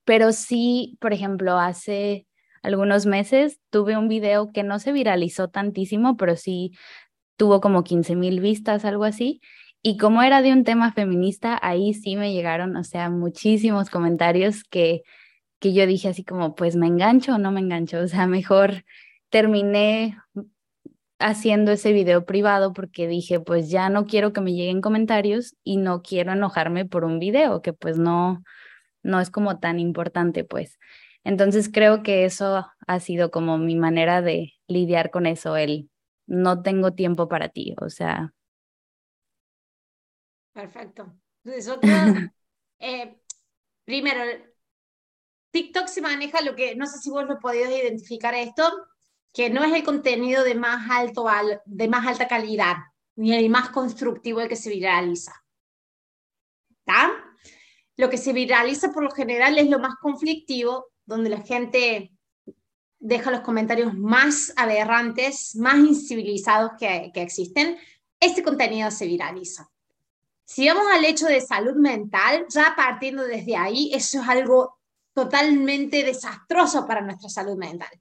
[0.09, 2.25] pero sí, por ejemplo, hace
[2.63, 6.71] algunos meses tuve un video que no se viralizó tantísimo, pero sí
[7.37, 9.39] tuvo como 15 mil vistas, algo así.
[9.83, 14.63] Y como era de un tema feminista, ahí sí me llegaron, o sea, muchísimos comentarios
[14.63, 15.03] que,
[15.59, 17.99] que yo dije así como, pues me engancho o no me engancho.
[17.99, 18.85] O sea, mejor
[19.29, 20.17] terminé
[21.19, 25.77] haciendo ese video privado porque dije, pues ya no quiero que me lleguen comentarios y
[25.77, 28.41] no quiero enojarme por un video que pues no,
[29.03, 30.79] no es como tan importante, pues.
[31.23, 35.89] Entonces creo que eso ha sido como mi manera de lidiar con eso, el
[36.27, 38.33] no tengo tiempo para ti, o sea.
[40.53, 41.13] Perfecto.
[41.43, 41.77] Entonces,
[42.79, 43.19] eh,
[43.83, 44.21] primero,
[45.51, 48.63] TikTok se maneja lo que, no sé si vos lo podías identificar esto,
[49.33, 51.27] que no es el contenido de más, alto,
[51.65, 52.77] de más alta calidad,
[53.15, 55.33] ni el más constructivo el que se viraliza.
[56.69, 57.28] ¿Está?
[57.99, 62.13] Lo que se viraliza por lo general es lo más conflictivo, donde la gente
[62.97, 67.77] deja los comentarios más aberrantes, más incivilizados que, existen.
[68.17, 69.69] Este contenido se viraliza.
[70.45, 74.77] Si vamos al hecho de salud mental, ya partiendo desde ahí, eso es algo
[75.13, 77.91] totalmente desastroso para nuestra salud mental.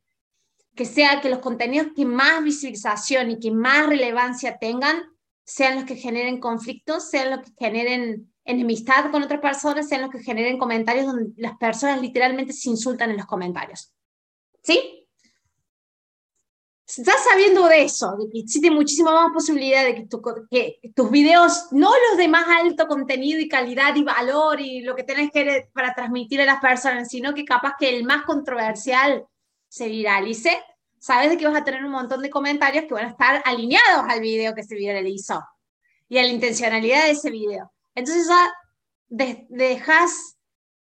[0.76, 5.02] Que sea que los contenidos que más visibilización y que más relevancia tengan
[5.44, 10.10] sean los que generen conflictos, sean los que generen enemistad con otras personas sean los
[10.10, 13.92] que generen comentarios donde las personas literalmente se insultan en los comentarios.
[14.62, 15.06] ¿Sí?
[16.86, 20.08] Estás sabiendo de eso, de que existe muchísima más posibilidad de que,
[20.50, 24.96] que, tus videos, no los de más alto contenido y calidad y valor y lo
[24.96, 29.26] que tenés que para transmitir a las personas, sino que capaz que el más controversial
[29.68, 30.58] se viralice,
[30.98, 34.06] sabes de que vas a tener un montón de comentarios que van a estar alineados
[34.08, 35.44] al video que se viralizó
[36.08, 37.70] y a la intencionalidad de ese video.
[37.98, 38.52] Entonces ya
[39.48, 40.38] dejas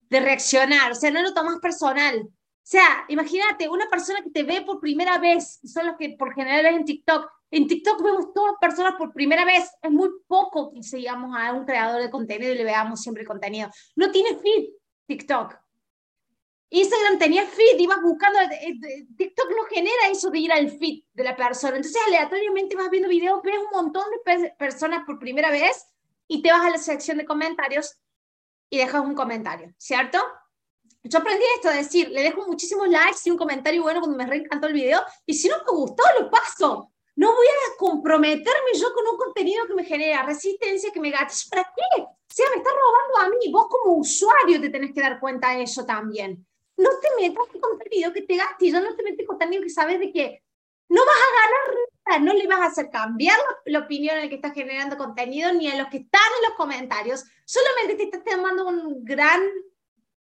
[0.09, 2.21] de reaccionar, o sea, no lo tomas personal.
[2.21, 6.33] O sea, imagínate, una persona que te ve por primera vez, son los que por
[6.33, 9.69] general ves en TikTok, En TikTok vemos todas personas por primera vez.
[9.81, 13.69] Es muy poco que sigamos a un creador de contenido y le veamos siempre contenido.
[13.95, 14.69] No tiene feed
[15.07, 15.55] TikTok.
[16.69, 21.03] Instagram tenía feed, ibas buscando, eh, eh, TikTok no genera eso de ir al feed
[21.13, 21.77] de la persona.
[21.77, 25.87] Entonces aleatoriamente vas viendo videos, ves un montón de personas por primera vez
[26.27, 27.97] y te vas a la sección de comentarios
[28.69, 30.19] y dejas un comentario, ¿cierto?
[31.03, 34.25] Yo aprendí esto, de decir, le dejo muchísimos likes y un comentario bueno cuando me
[34.25, 36.91] reencantó el video, y si no me gustó, lo paso.
[37.15, 41.49] No voy a comprometerme yo con un contenido que me genera resistencia, que me gatillo.
[41.49, 42.01] ¿Para qué?
[42.01, 43.51] O sea, me está robando a mí.
[43.51, 46.45] Vos como usuario te tenés que dar cuenta de eso también.
[46.77, 49.99] No te metas con contenido que te gatilla, no te metas con contenido que sabes
[49.99, 50.43] de que
[50.89, 51.77] no vas a ganar
[52.19, 55.77] no le vas a hacer cambiar la, opinión al que está generando contenido ni a
[55.77, 57.23] los que están en los comentarios.
[57.45, 59.41] Solamente te estás tomando un gran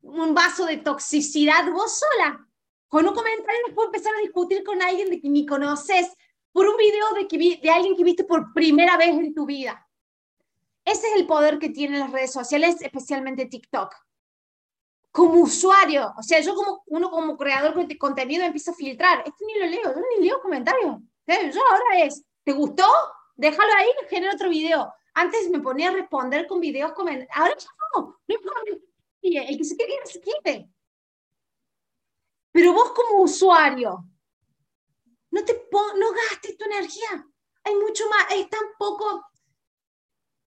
[0.02, 2.44] un vaso de toxicidad vos sola.
[2.88, 6.08] Con un comentario no puedo empezar a discutir con alguien de que ni conoces
[6.52, 9.86] por un video de, que de alguien que viste por primera vez en tu vida.
[10.84, 13.94] Ese es el poder que tienen las redes sociales, especialmente TikTok.
[15.10, 19.18] Como usuario, o sea, yo como uno como creador de contenido empiezo a filtrar.
[19.20, 20.96] Esto ni lo leo, yo ni leo comentarios.
[21.28, 22.86] Yo ahora es, ¿te gustó?
[23.36, 24.92] Déjalo ahí, genera otro video.
[25.14, 27.28] Antes me ponía a responder con videos, comentarios.
[27.34, 28.60] Ahora ya no, no importa
[29.20, 30.70] el que se quiere se quite.
[32.50, 34.04] Pero vos como usuario,
[35.30, 37.26] no, te no gastes tu energía.
[37.64, 39.24] Hay mucho más, es tan poco...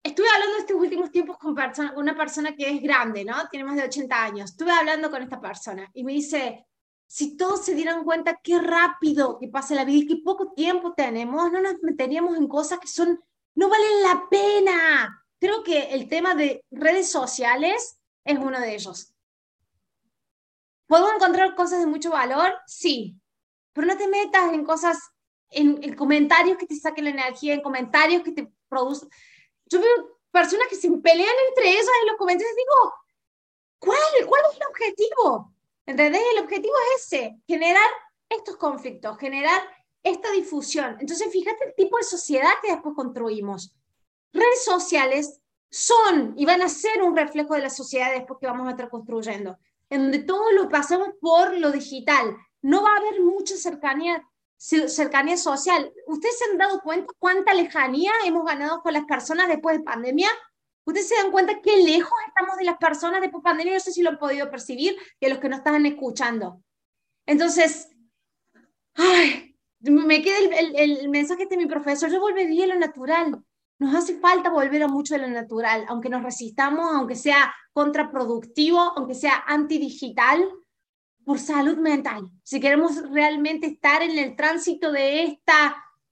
[0.03, 1.57] Estuve hablando estos últimos tiempos con
[1.97, 3.49] una persona que es grande, ¿no?
[3.49, 4.51] Tiene más de 80 años.
[4.51, 6.67] Estuve hablando con esta persona y me dice,
[7.07, 10.95] si todos se dieran cuenta qué rápido que pasa la vida y qué poco tiempo
[10.95, 13.23] tenemos, no nos meteríamos en cosas que son,
[13.55, 15.25] no valen la pena.
[15.39, 19.15] Creo que el tema de redes sociales es uno de ellos.
[20.87, 22.55] ¿Puedo encontrar cosas de mucho valor?
[22.67, 23.21] Sí,
[23.73, 24.99] pero no te metas en cosas,
[25.51, 29.09] en, comentarios que te saquen la energía, en comentarios que te producen.
[29.67, 32.95] Yo veo personas que se pelean entre ellas en los comentarios y digo,
[33.79, 35.56] ¿cuál, ¿cuál es el objetivo?
[35.87, 36.23] ¿Entendés?
[36.35, 37.89] El objetivo es ese, generar
[38.29, 39.63] estos conflictos, generar
[40.03, 40.97] esta difusión.
[41.01, 43.75] Entonces, fíjate el tipo de sociedad que después construimos.
[44.33, 48.67] Redes sociales son y van a ser un reflejo de la sociedad después que vamos
[48.67, 49.59] a estar construyendo,
[49.91, 52.37] en donde todo lo pasamos por lo digital.
[52.63, 54.23] No va a haber mucha cercanía,
[54.57, 55.93] cercanía social.
[56.07, 60.29] ¿Ustedes se han dado cuenta cuánta lejanía hemos ganado con las personas después de pandemia?
[60.87, 63.75] ¿Ustedes se dan cuenta qué lejos estamos de las personas de pandemia?
[63.75, 66.63] No sé si lo han podido percibir, que los que nos están escuchando.
[67.27, 67.91] Entonces,
[68.95, 73.45] ay, me queda el, el, mensaje de mi profesor, yo volvería a lo natural
[73.79, 78.79] nos hace falta volver a mucho de lo natural, aunque nos resistamos, aunque sea contraproductivo,
[78.97, 80.49] aunque sea antidigital,
[81.25, 82.31] por salud mental.
[82.45, 85.53] Si queremos realmente estar en el tránsito de este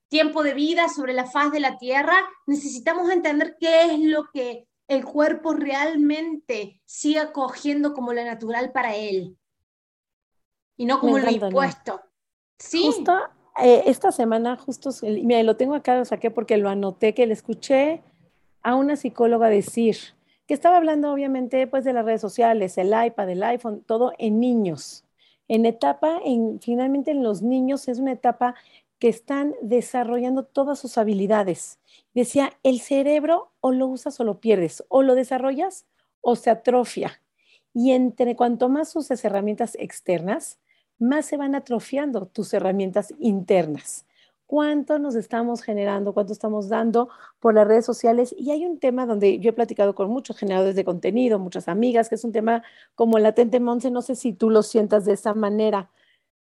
[0.09, 4.67] tiempo de vida sobre la faz de la Tierra, necesitamos entender qué es lo que
[4.89, 9.37] el cuerpo realmente sigue acogiendo como lo natural para él
[10.77, 12.01] y no como lo impuesto.
[12.59, 13.05] Sí.
[13.63, 17.33] Eh, esta semana, justo, mira, lo tengo acá, lo saqué porque lo anoté, que le
[17.33, 18.03] escuché
[18.63, 19.97] a una psicóloga decir
[20.47, 24.41] que estaba hablando obviamente pues de las redes sociales, el iPad, el iPhone, todo en
[24.41, 25.05] niños.
[25.47, 28.55] En etapa, en, finalmente en los niños es una etapa
[28.99, 31.79] que están desarrollando todas sus habilidades.
[32.15, 35.87] Decía, el cerebro o lo usas o lo pierdes, o lo desarrollas
[36.21, 37.21] o se atrofia.
[37.73, 40.59] Y entre cuanto más uses herramientas externas,
[40.99, 44.07] más se van atrofiando tus herramientas internas.
[44.47, 46.13] ¿Cuánto nos estamos generando?
[46.13, 47.09] ¿Cuánto estamos dando
[47.41, 48.35] por las redes sociales?
[48.39, 52.09] Y hay un tema donde yo he platicado con muchos generadores de contenido, muchas amigas,
[52.09, 52.63] que es un tema
[52.95, 55.91] como latente, Monse, no sé si tú lo sientas de esa manera,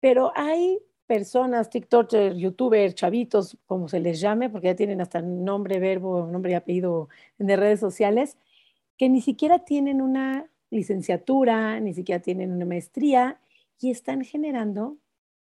[0.00, 5.78] pero hay personas, TikToker, YouTuber, chavitos, como se les llame, porque ya tienen hasta nombre,
[5.78, 8.36] verbo, nombre y apellido en redes sociales,
[8.98, 13.40] que ni siquiera tienen una licenciatura, ni siquiera tienen una maestría
[13.80, 14.96] y están generando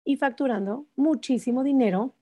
[0.03, 2.13] y facturando muchísimo dinero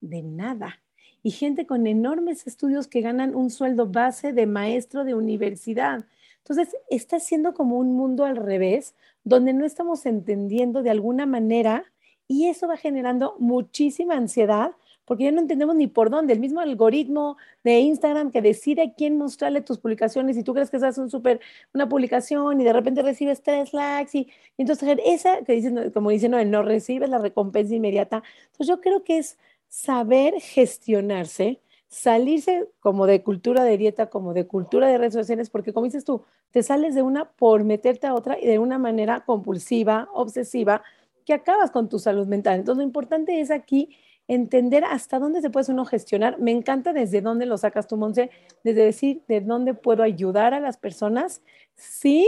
[0.00, 0.80] de nada.
[1.22, 6.04] Y gente con enormes estudios que ganan un sueldo base de maestro de universidad.
[6.38, 11.91] Entonces, está siendo como un mundo al revés, donde no estamos entendiendo de alguna manera
[12.32, 14.72] y eso va generando muchísima ansiedad
[15.04, 16.32] porque ya no entendemos ni por dónde.
[16.32, 20.76] El mismo algoritmo de Instagram que decide quién mostrarle tus publicaciones y tú crees que
[20.78, 21.40] estás un súper,
[21.74, 26.30] una publicación y de repente recibes tres likes y, entonces esa que dicen, como dicen,
[26.30, 28.22] no, no recibes la recompensa inmediata.
[28.52, 29.36] Entonces yo creo que es
[29.68, 35.74] saber gestionarse, salirse como de cultura de dieta, como de cultura de redes sociales, porque
[35.74, 36.22] como dices tú,
[36.52, 40.82] te sales de una por meterte a otra y de una manera compulsiva, obsesiva,
[41.24, 42.58] que acabas con tu salud mental.
[42.58, 43.96] Entonces lo importante es aquí
[44.28, 46.38] entender hasta dónde se puede uno gestionar.
[46.38, 48.30] Me encanta desde dónde lo sacas tú, Monse,
[48.64, 51.42] desde decir de dónde puedo ayudar a las personas
[51.74, 52.26] sin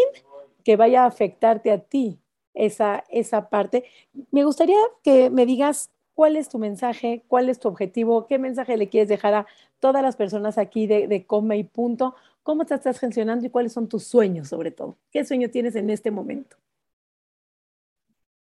[0.65, 2.19] que vaya a afectarte a ti
[2.55, 3.85] esa, esa parte.
[4.31, 8.77] Me gustaría que me digas cuál es tu mensaje, cuál es tu objetivo, qué mensaje
[8.77, 9.47] le quieres dejar a
[9.81, 13.73] todas las personas aquí de, de Coma y Punto, cómo te estás gestionando y cuáles
[13.73, 14.97] son tus sueños sobre todo.
[15.11, 16.57] ¿Qué sueño tienes en este momento?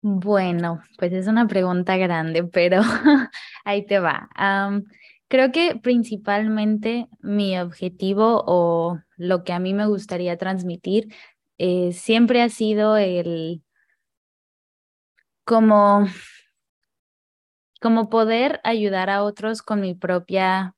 [0.03, 2.81] Bueno, pues es una pregunta grande, pero
[3.65, 4.29] ahí te va.
[5.27, 11.13] creo que principalmente mi objetivo o lo que a mí me gustaría transmitir
[11.59, 13.63] eh, siempre ha sido el
[15.45, 16.07] como,
[17.79, 20.75] como poder ayudar a otros con mi propia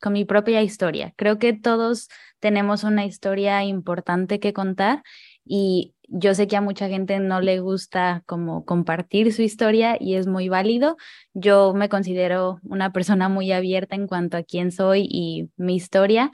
[0.00, 1.14] con mi propia historia.
[1.16, 2.08] Creo que todos
[2.40, 5.02] tenemos una historia importante que contar
[5.46, 10.14] y yo sé que a mucha gente no le gusta como compartir su historia y
[10.14, 10.96] es muy válido.
[11.34, 16.30] Yo me considero una persona muy abierta en cuanto a quién soy y mi historia,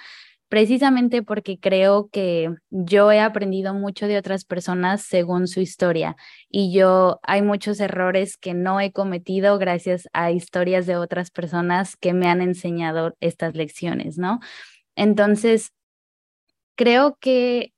[0.49, 6.17] precisamente porque creo que yo he aprendido mucho de otras personas según su historia
[6.51, 11.97] y yo hay muchos errores que no he cometido gracias a historias de otras personas
[11.97, 14.41] que me han enseñado estas lecciones, ¿no?
[14.95, 15.73] Entonces,
[16.77, 17.73] creo que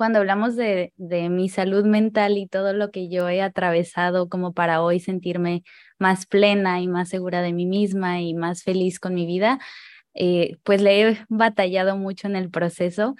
[0.00, 4.80] cuando hablamos de, mi salud mental y todo lo que yo he atravesado como para
[4.80, 5.62] hoy sentirme
[5.98, 9.58] más plena y más segura de mí misma y más feliz con mi vida,
[10.14, 13.14] eh, pues le he batallado mucho en el proceso.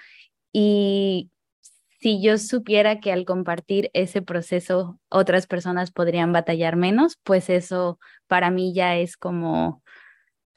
[0.51, 1.29] Y
[1.99, 7.99] si yo supiera que al compartir ese proceso otras personas podrían batallar menos, pues eso
[8.25, 9.83] para mí ya es como,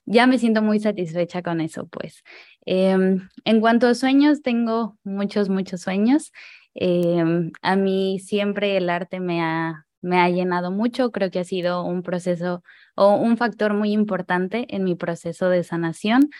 [0.06, 2.22] ya me siento muy satisfecha con eso, pues.
[2.66, 6.32] Em, en cuanto a sueños, tengo muchos, muchos sueños.
[6.74, 11.44] Em, a mí siempre el arte me ha, me ha llenado mucho, creo que ha
[11.44, 12.62] sido un proceso
[12.96, 16.30] o un factor muy importante en mi proceso de sanación.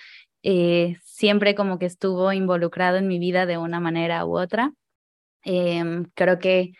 [0.43, 4.73] Eh, siempre como que estuvo involucrado en mi vida de una manera u otra.
[5.45, 6.73] Em, creo que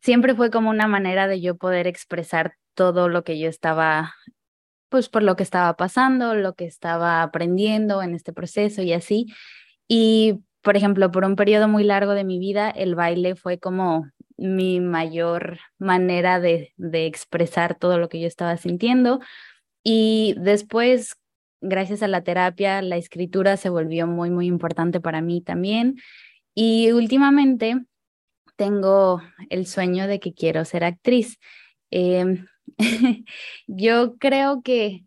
[0.00, 4.14] siempre fue como una manera de yo poder expresar todo lo que yo estaba
[4.94, 9.26] pues por lo que estaba pasando, lo que estaba aprendiendo en este proceso y así.
[9.88, 14.06] Y, por ejemplo, por un periodo muy largo de mi vida, el baile fue como
[14.36, 19.18] mi mayor manera de, expresar todo lo que yo estaba sintiendo.
[19.82, 21.16] Y después,
[21.60, 25.96] gracias a la terapia, la escritura se volvió muy, muy importante para mí también.
[26.54, 27.84] Y últimamente
[28.54, 29.20] tengo
[29.50, 31.40] el sueño de que quiero ser actriz.
[31.90, 32.46] Em,
[33.66, 35.04] Yo creo que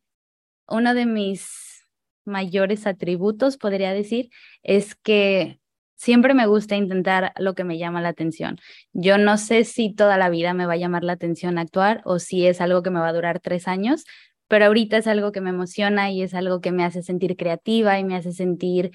[0.68, 1.86] uno de mis
[2.26, 4.30] mayores atributos, podría decir,
[4.64, 5.60] es que
[5.96, 8.60] siempre me gusta intentar lo que me llama la atención.
[8.94, 12.20] Yo no sé si toda la vida me va a llamar la atención actuar o
[12.20, 14.06] si es algo que me va a durar tres años,
[14.48, 18.00] pero ahorita es algo que me emociona y es algo que me hace sentir creativa
[18.00, 18.92] y me hace sentir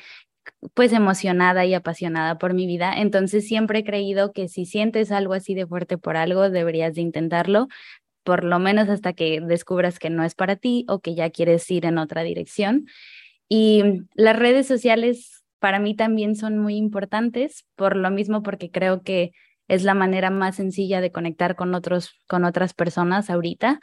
[0.74, 2.94] pues emocionada y apasionada por mi vida.
[2.96, 7.02] Entonces siempre he creído que si sientes algo así de fuerte por algo, deberías de
[7.02, 7.68] intentarlo
[8.24, 11.70] por lo menos hasta que descubras que no es para ti o que ya quieres
[11.70, 12.86] ir en otra dirección.
[13.48, 13.82] Y
[14.14, 19.32] las redes sociales para mí también son muy importantes, por lo mismo porque creo que
[19.68, 23.80] es la manera más sencilla de conectar con otros, con otras personas ahorita.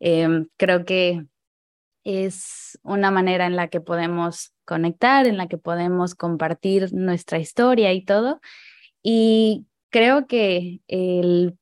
[0.00, 1.24] Em, creo que
[2.04, 7.92] es una manera en la que podemos conectar, en la que podemos compartir nuestra historia
[7.92, 8.40] y todo.
[9.02, 11.56] Y creo que el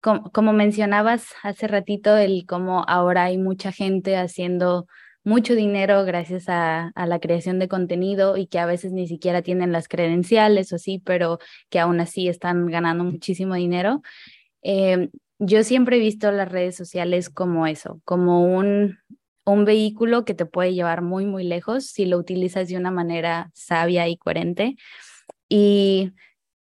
[0.00, 4.86] como, mencionabas hace ratito, el cómo ahora hay mucha gente haciendo
[5.24, 9.72] mucho dinero gracias a, la creación de contenido y que a veces ni siquiera tienen
[9.72, 11.38] las credenciales o sí, pero
[11.68, 14.02] que aún así están ganando muchísimo dinero.
[14.62, 18.98] Eh, yo siempre he visto las redes sociales como eso, como un,
[19.44, 23.50] un vehículo que te puede llevar muy, muy lejos si lo utilizas de una manera
[23.54, 24.76] sabia y coherente.
[25.48, 26.12] Y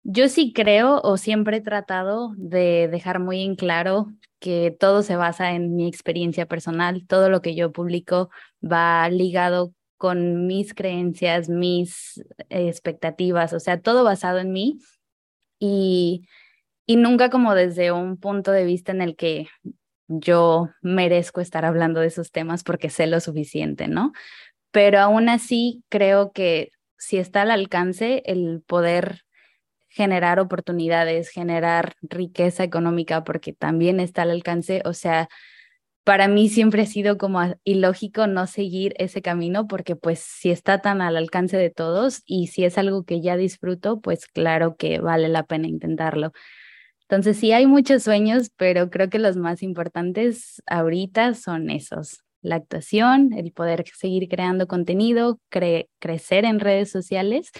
[0.03, 4.07] yo sí creo o siempre he tratado de dejar muy en claro
[4.39, 8.31] que todo se basa en mi experiencia personal, todo lo que yo publico
[8.63, 14.79] va ligado con mis creencias, mis expectativas, o sea, todo basado en mí
[15.59, 16.23] y,
[16.87, 19.47] y nunca como desde un punto de vista en el que
[20.09, 24.13] yo merezco estar hablando de esos temas porque sé lo suficiente, ¿no?
[24.71, 29.23] Pero aún así creo que si está al alcance el poder
[29.91, 35.29] generar oportunidades, generar riqueza económica, porque también está al alcance, o sea,
[36.05, 40.81] para mí siempre ha sido como ilógico no seguir ese camino porque pues si está
[40.81, 44.99] tan al alcance de todos y si es algo que ya disfruto, pues claro que
[44.99, 46.33] vale la pena intentarlo.
[47.03, 52.57] Entonces sí hay muchos sueños, pero creo que los más importantes ahorita son esos, la
[52.57, 57.51] actuación, el poder seguir creando contenido, crecer en redes sociales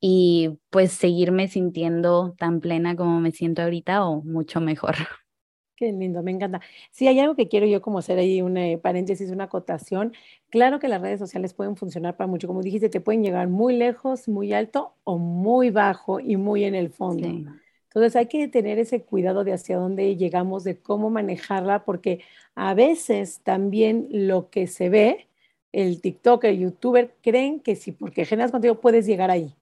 [0.00, 4.94] y pues seguirme sintiendo tan plena como me siento ahorita o mucho mejor.
[5.76, 6.60] Qué lindo, me encanta.
[6.90, 10.12] Sí, hay algo que quiero yo como hacer ahí un eh, paréntesis, una acotación.
[10.50, 13.76] Claro que las redes sociales pueden funcionar para mucho, como dijiste, te pueden llegar muy
[13.76, 17.28] lejos, muy alto o muy bajo y muy en el fondo.
[17.28, 22.22] Entonces hay que tener ese cuidado de hacia dónde llegamos, de cómo manejarla, porque
[22.56, 25.28] a veces también lo que se ve,
[25.70, 29.54] el TikTok, el YouTuber, creen que si porque generas contenido puedes llegar ahí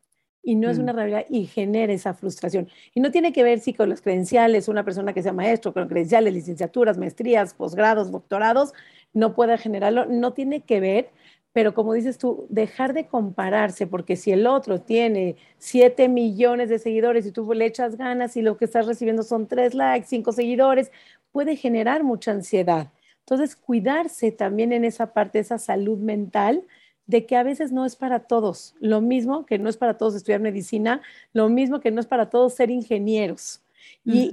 [0.47, 0.97] y no es una mm.
[0.97, 2.69] realidad y genera esa frustración.
[2.95, 5.89] Y no tiene que ver si con los credenciales, una persona que sea maestro, con
[5.89, 8.73] credenciales, licenciaturas, maestrías, posgrados, doctorados,
[9.13, 11.11] no pueda generarlo, no tiene que ver,
[11.53, 16.79] pero como dices tú, dejar de compararse, porque si el otro tiene 7 millones de
[16.79, 20.31] seguidores y tú le echas ganas y lo que estás recibiendo son 3 likes, 5
[20.31, 20.93] seguidores,
[21.33, 22.93] puede generar mucha ansiedad.
[23.21, 26.63] Entonces, cuidarse también en esa parte, esa salud mental,
[27.07, 28.75] de que a veces no es para todos.
[28.81, 31.03] Lo mismo que no es para todos estudiar medicina,
[31.33, 33.63] lo mismo que no es para todos ser ingenieros.
[34.05, 34.31] Y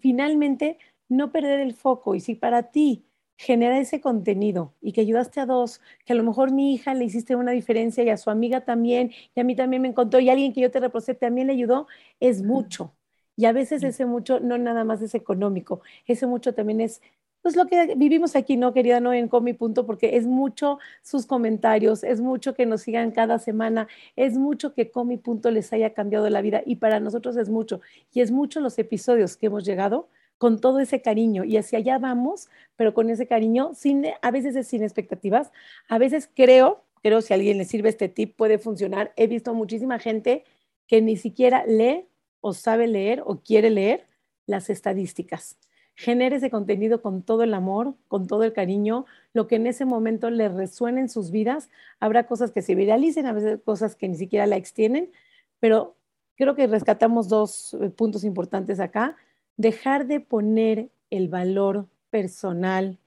[0.00, 2.14] finalmente, no perder el foco.
[2.14, 3.04] Y si para ti
[3.36, 7.04] genera ese contenido y que ayudaste a dos, que a lo mejor mi hija le
[7.04, 10.28] hiciste una diferencia y a su amiga también, y a mí también me encontró, y
[10.28, 11.86] alguien que yo te reprocé también le ayudó,
[12.18, 12.92] es mucho.
[13.36, 17.00] Y a veces ese mucho no nada más es económico, ese mucho también es
[17.42, 19.00] pues lo que vivimos aquí, ¿no, querida?
[19.00, 23.38] No en Comi Punto, porque es mucho sus comentarios, es mucho que nos sigan cada
[23.38, 27.48] semana, es mucho que Comi Punto les haya cambiado la vida y para nosotros es
[27.48, 27.80] mucho.
[28.12, 31.98] Y es mucho los episodios que hemos llegado con todo ese cariño y hacia allá
[31.98, 35.50] vamos, pero con ese cariño, sin, a veces es sin expectativas,
[35.88, 39.12] a veces creo, creo si a alguien le sirve este tip puede funcionar.
[39.16, 40.44] He visto muchísima gente
[40.86, 42.06] que ni siquiera lee
[42.40, 44.06] o sabe leer o quiere leer
[44.46, 45.56] las estadísticas
[45.98, 49.84] genere ese contenido con todo el amor, con todo el cariño, lo que en ese
[49.84, 51.70] momento le resuene en sus vidas.
[51.98, 55.10] Habrá cosas que se viralicen, a veces cosas que ni siquiera la extienden,
[55.58, 55.96] pero
[56.36, 59.16] creo que rescatamos dos eh, puntos importantes acá.
[59.56, 63.00] Dejar de poner el valor personal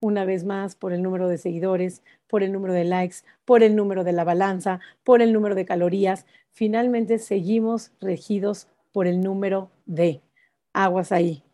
[0.00, 3.76] una vez más por el número de seguidores, por el número de likes, por el
[3.76, 6.24] número de la balanza, por el número de calorías.
[6.50, 10.22] Finalmente seguimos regidos por el número de
[10.72, 11.44] aguas ahí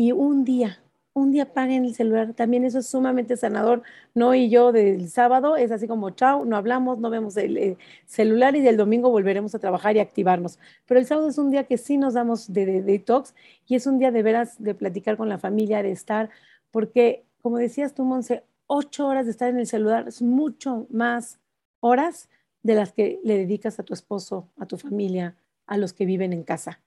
[0.00, 0.82] y un día,
[1.12, 2.32] un día paguen el celular.
[2.32, 3.82] También eso es sumamente sanador.
[4.14, 7.76] No y yo del sábado es así como, chao, no hablamos, no vemos el eh,
[8.06, 10.58] celular y del domingo volveremos a trabajar y activarnos.
[10.86, 13.34] Pero el sábado es un día que sí nos damos de, detox
[13.66, 16.30] y es un día de veras de platicar con la familia, de estar,
[16.70, 21.38] porque como decías tú, Monse, ocho horas de estar en el celular es mucho más
[21.80, 22.30] horas
[22.62, 25.36] de las que le dedicas a tu esposo, a tu familia,
[25.66, 26.80] a los que viven en casa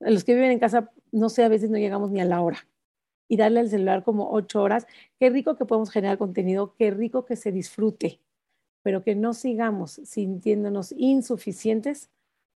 [0.00, 2.66] los que viven en casa, no sé, a veces no llegamos ni a la hora.
[3.28, 4.86] Y darle al celular como ocho horas,
[5.18, 8.20] qué rico que podemos generar contenido, qué rico que se disfrute,
[8.82, 12.10] pero que no sigamos sintiéndonos insuficientes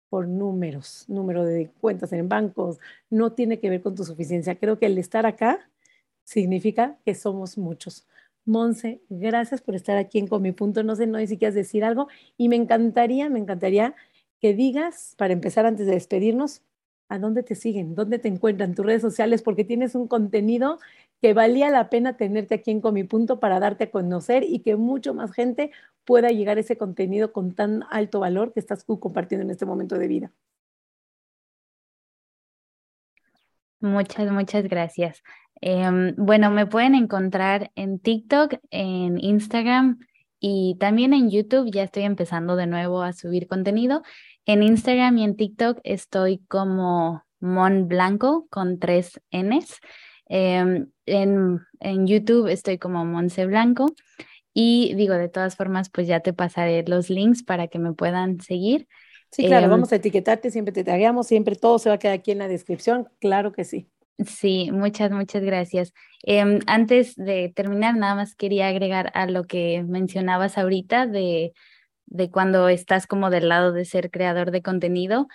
[0.08, 2.78] por números, número de cuentas en bancos,
[3.10, 4.56] no tiene que ver con tu suficiencia.
[4.56, 5.70] Creo que el estar acá
[6.24, 8.06] significa que somos muchos.
[8.44, 10.82] Monse, gracias por estar aquí en Con punto.
[10.82, 13.94] No sé, no sé si quieres decir algo y me encantaría, me encantaría
[14.40, 16.62] que digas, para empezar antes de despedirnos,
[17.12, 20.78] a dónde te siguen, dónde te encuentran tus redes sociales, porque tienes un contenido
[21.20, 25.12] que valía la pena tenerte aquí en Comipunto para darte a conocer y que mucho
[25.12, 25.70] más gente
[26.06, 29.66] pueda llegar a ese contenido con tan alto valor que estás tú compartiendo en este
[29.66, 30.32] momento de vida.
[33.80, 35.22] Muchas, muchas gracias.
[35.60, 39.98] Em, bueno, me pueden encontrar en TikTok, en Instagram
[40.44, 41.70] y también en YouTube.
[41.70, 44.02] Ya estoy empezando de nuevo a subir contenido.
[44.44, 49.78] En Instagram y en TikTok estoy como Mon Blanco con tres Ns.
[50.26, 53.94] Em, en, en, YouTube estoy como Monse Blanco.
[54.52, 58.40] Y digo, de todas formas, pues ya te pasaré los links para que me puedan
[58.40, 58.88] seguir.
[59.30, 62.14] Sí, claro, em, vamos a etiquetarte, siempre te tagueamos, siempre todo se va a quedar
[62.14, 63.88] aquí en la descripción, claro que sí.
[64.26, 65.92] Sí, muchas, muchas gracias.
[66.22, 71.52] Em, antes de terminar, nada más quería agregar a lo que mencionabas ahorita de
[72.06, 75.26] de cuando estás como del lado de ser creador de contenido.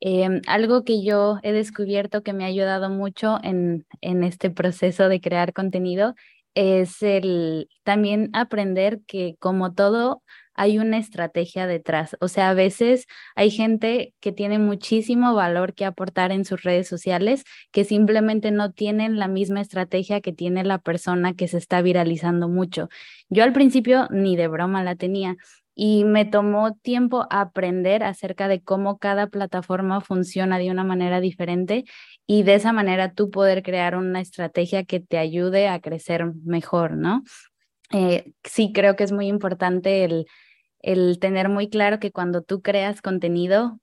[0.00, 5.08] Em, algo que yo he descubierto que me ha ayudado mucho en, en este proceso
[5.10, 6.14] de crear contenido
[6.54, 10.22] es el también aprender que como todo
[10.56, 12.16] hay una estrategia detrás.
[12.20, 16.88] O sea, a veces hay gente que tiene muchísimo valor que aportar en sus redes
[16.88, 21.82] sociales que simplemente no tienen la misma estrategia que tiene la persona que se está
[21.82, 22.88] viralizando mucho.
[23.28, 25.36] Yo al principio ni de broma la tenía
[25.78, 31.84] y me tomó tiempo aprender acerca de cómo cada plataforma funciona de una manera diferente
[32.26, 36.92] y de esa manera tú poder crear una estrategia que te ayude a crecer mejor,
[36.92, 37.24] ¿no?
[37.92, 40.26] Eh, sí, creo que es muy importante el,
[40.86, 43.80] el tener muy claro que cuando tú creas contenido,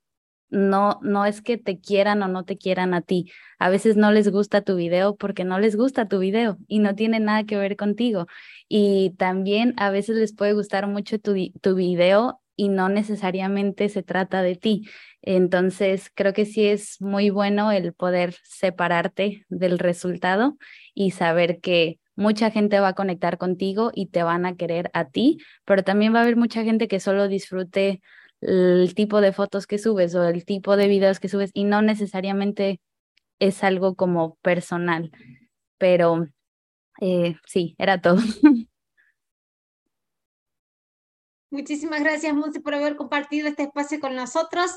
[0.50, 3.30] no, no es que te quieran o no te quieran a ti.
[3.60, 6.96] A veces no les gusta tu video porque no les gusta tu video y no
[6.96, 8.28] tiene nada que ver contigo.
[8.70, 14.04] Y también a veces les puede gustar mucho tu, tu video y no necesariamente se
[14.04, 14.88] trata de ti.
[15.22, 20.58] Entonces, creo que sí es muy bueno el poder separarte del resultado
[20.94, 25.06] y saber que mucha gente va a conectar contigo y te van a querer a
[25.06, 28.02] ti, pero también va a haber mucha gente que solo disfrute
[28.42, 31.82] el tipo de fotos que subes o el tipo de videos que subes y no
[31.82, 32.82] necesariamente
[33.40, 35.12] es algo como personal,
[35.78, 36.28] pero
[37.02, 38.18] eh, sí, era todo.
[41.50, 44.72] Muchísimas gracias, Monse, por haber compartido este espacio con nosotros.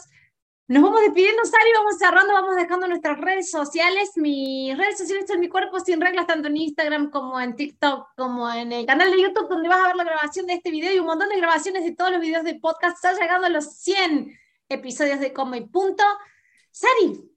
[0.69, 4.11] Nos vamos despidiendo, Sari, vamos cerrando, vamos dejando nuestras redes sociales.
[4.17, 8.53] Mis redes sociales son Mi Cuerpo Sin Reglas, tanto en Instagram como en TikTok, como
[8.53, 10.99] en el canal de YouTube, donde vas a ver la grabación de este video y
[10.99, 12.97] un montón de grabaciones de todos los videos de podcast.
[12.97, 14.37] Está llegando a los 100
[14.69, 16.03] episodios de Como y Punto.
[16.73, 17.31] Sari.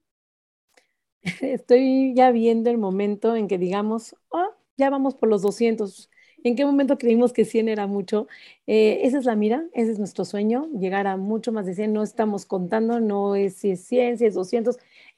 [1.41, 6.09] Estoy ya viendo el momento en que digamos, oh, ya vamos por los 200
[6.43, 8.27] ¿En qué momento creímos que 100 era mucho?
[8.65, 11.91] Eh, esa es la mira, ese es nuestro sueño, llegar a mucho más de 100.
[11.91, 14.77] No estamos contando, no es si es 100, si es 200,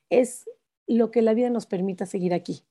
[0.09, 0.49] es
[0.88, 2.63] lo que la vida nos permita seguir aquí.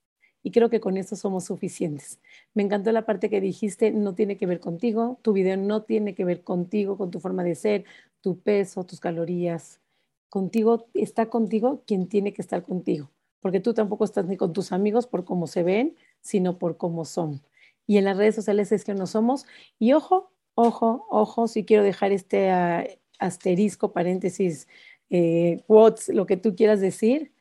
[0.42, 2.18] Y creo que con eso somos suficientes.
[2.55, 6.14] Me encantó la parte que dijiste, no tiene que ver contigo, tu video no tiene
[6.14, 7.84] que ver contigo, con tu forma de ser,
[8.20, 9.80] tu peso, tus calorías.
[10.28, 14.72] Contigo está contigo quien tiene que estar contigo, porque tú tampoco estás ni con tus
[14.72, 17.42] amigos por cómo se ven, sino por cómo son
[17.91, 19.47] y en las redes sociales es que no somos.
[19.80, 22.86] Y ojo, ojo, ojo, si quiero dejar este ah,
[23.18, 24.68] asterisco, paréntesis,
[25.09, 27.32] eh, quotes, lo que tú quieras decir,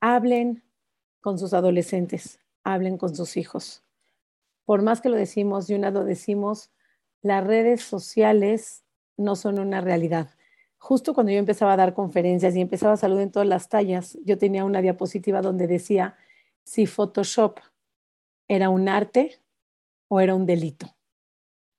[0.00, 0.64] hablen
[1.20, 3.84] con sus adolescentes, hablen con sus hijos.
[4.64, 6.72] Por más que lo decimos, de un lado decimos,
[7.22, 8.82] las redes sociales
[9.16, 10.30] no son una realidad.
[10.76, 14.18] Justo cuando yo empezaba a dar conferencias y empezaba a saludar en todas las tallas,
[14.24, 16.16] yo tenía una diapositiva donde decía,
[16.64, 17.60] si Photoshop
[18.50, 19.38] era un arte
[20.08, 20.96] o era un delito,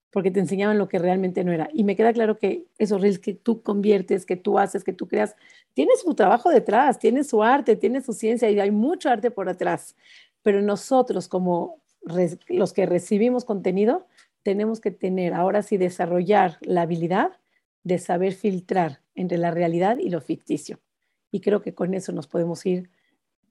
[0.10, 1.70] porque te enseñaban lo que realmente no era.
[1.74, 5.06] Y me queda claro que esos reels que tú conviertes, que tú haces, que tú
[5.06, 5.36] creas,
[5.74, 9.50] tiene su trabajo detrás, tiene su arte, tiene su ciencia y hay mucho arte por
[9.50, 9.98] atrás.
[10.44, 11.82] Pero nosotros como
[12.48, 14.08] los que recibimos contenido,
[14.42, 17.34] tenemos que tener ahora sí desarrollar la habilidad
[17.84, 20.80] de saber filtrar entre la realidad y lo ficticio.
[21.32, 22.90] Y creo que con eso nos podemos ir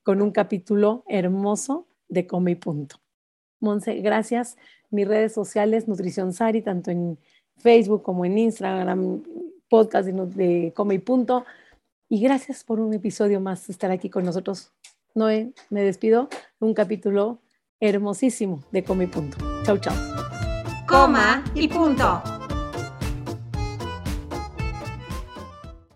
[0.03, 2.97] con un capítulo hermoso de Come y Punto.
[3.61, 4.57] Monse, gracias.
[4.91, 7.19] Mis redes sociales, Nutrición Sari, tanto en
[7.57, 9.23] Facebook como en Instagram,
[9.69, 11.45] podcast de, Come y Punto.
[12.09, 14.73] Y gracias por un episodio más estar aquí con nosotros.
[15.15, 16.29] Noé, me despido.
[16.59, 17.39] Un capítulo
[17.79, 19.39] hermosísimo de Come y Punto.
[19.65, 19.95] Chau, chau.
[20.89, 22.40] Coma y punto.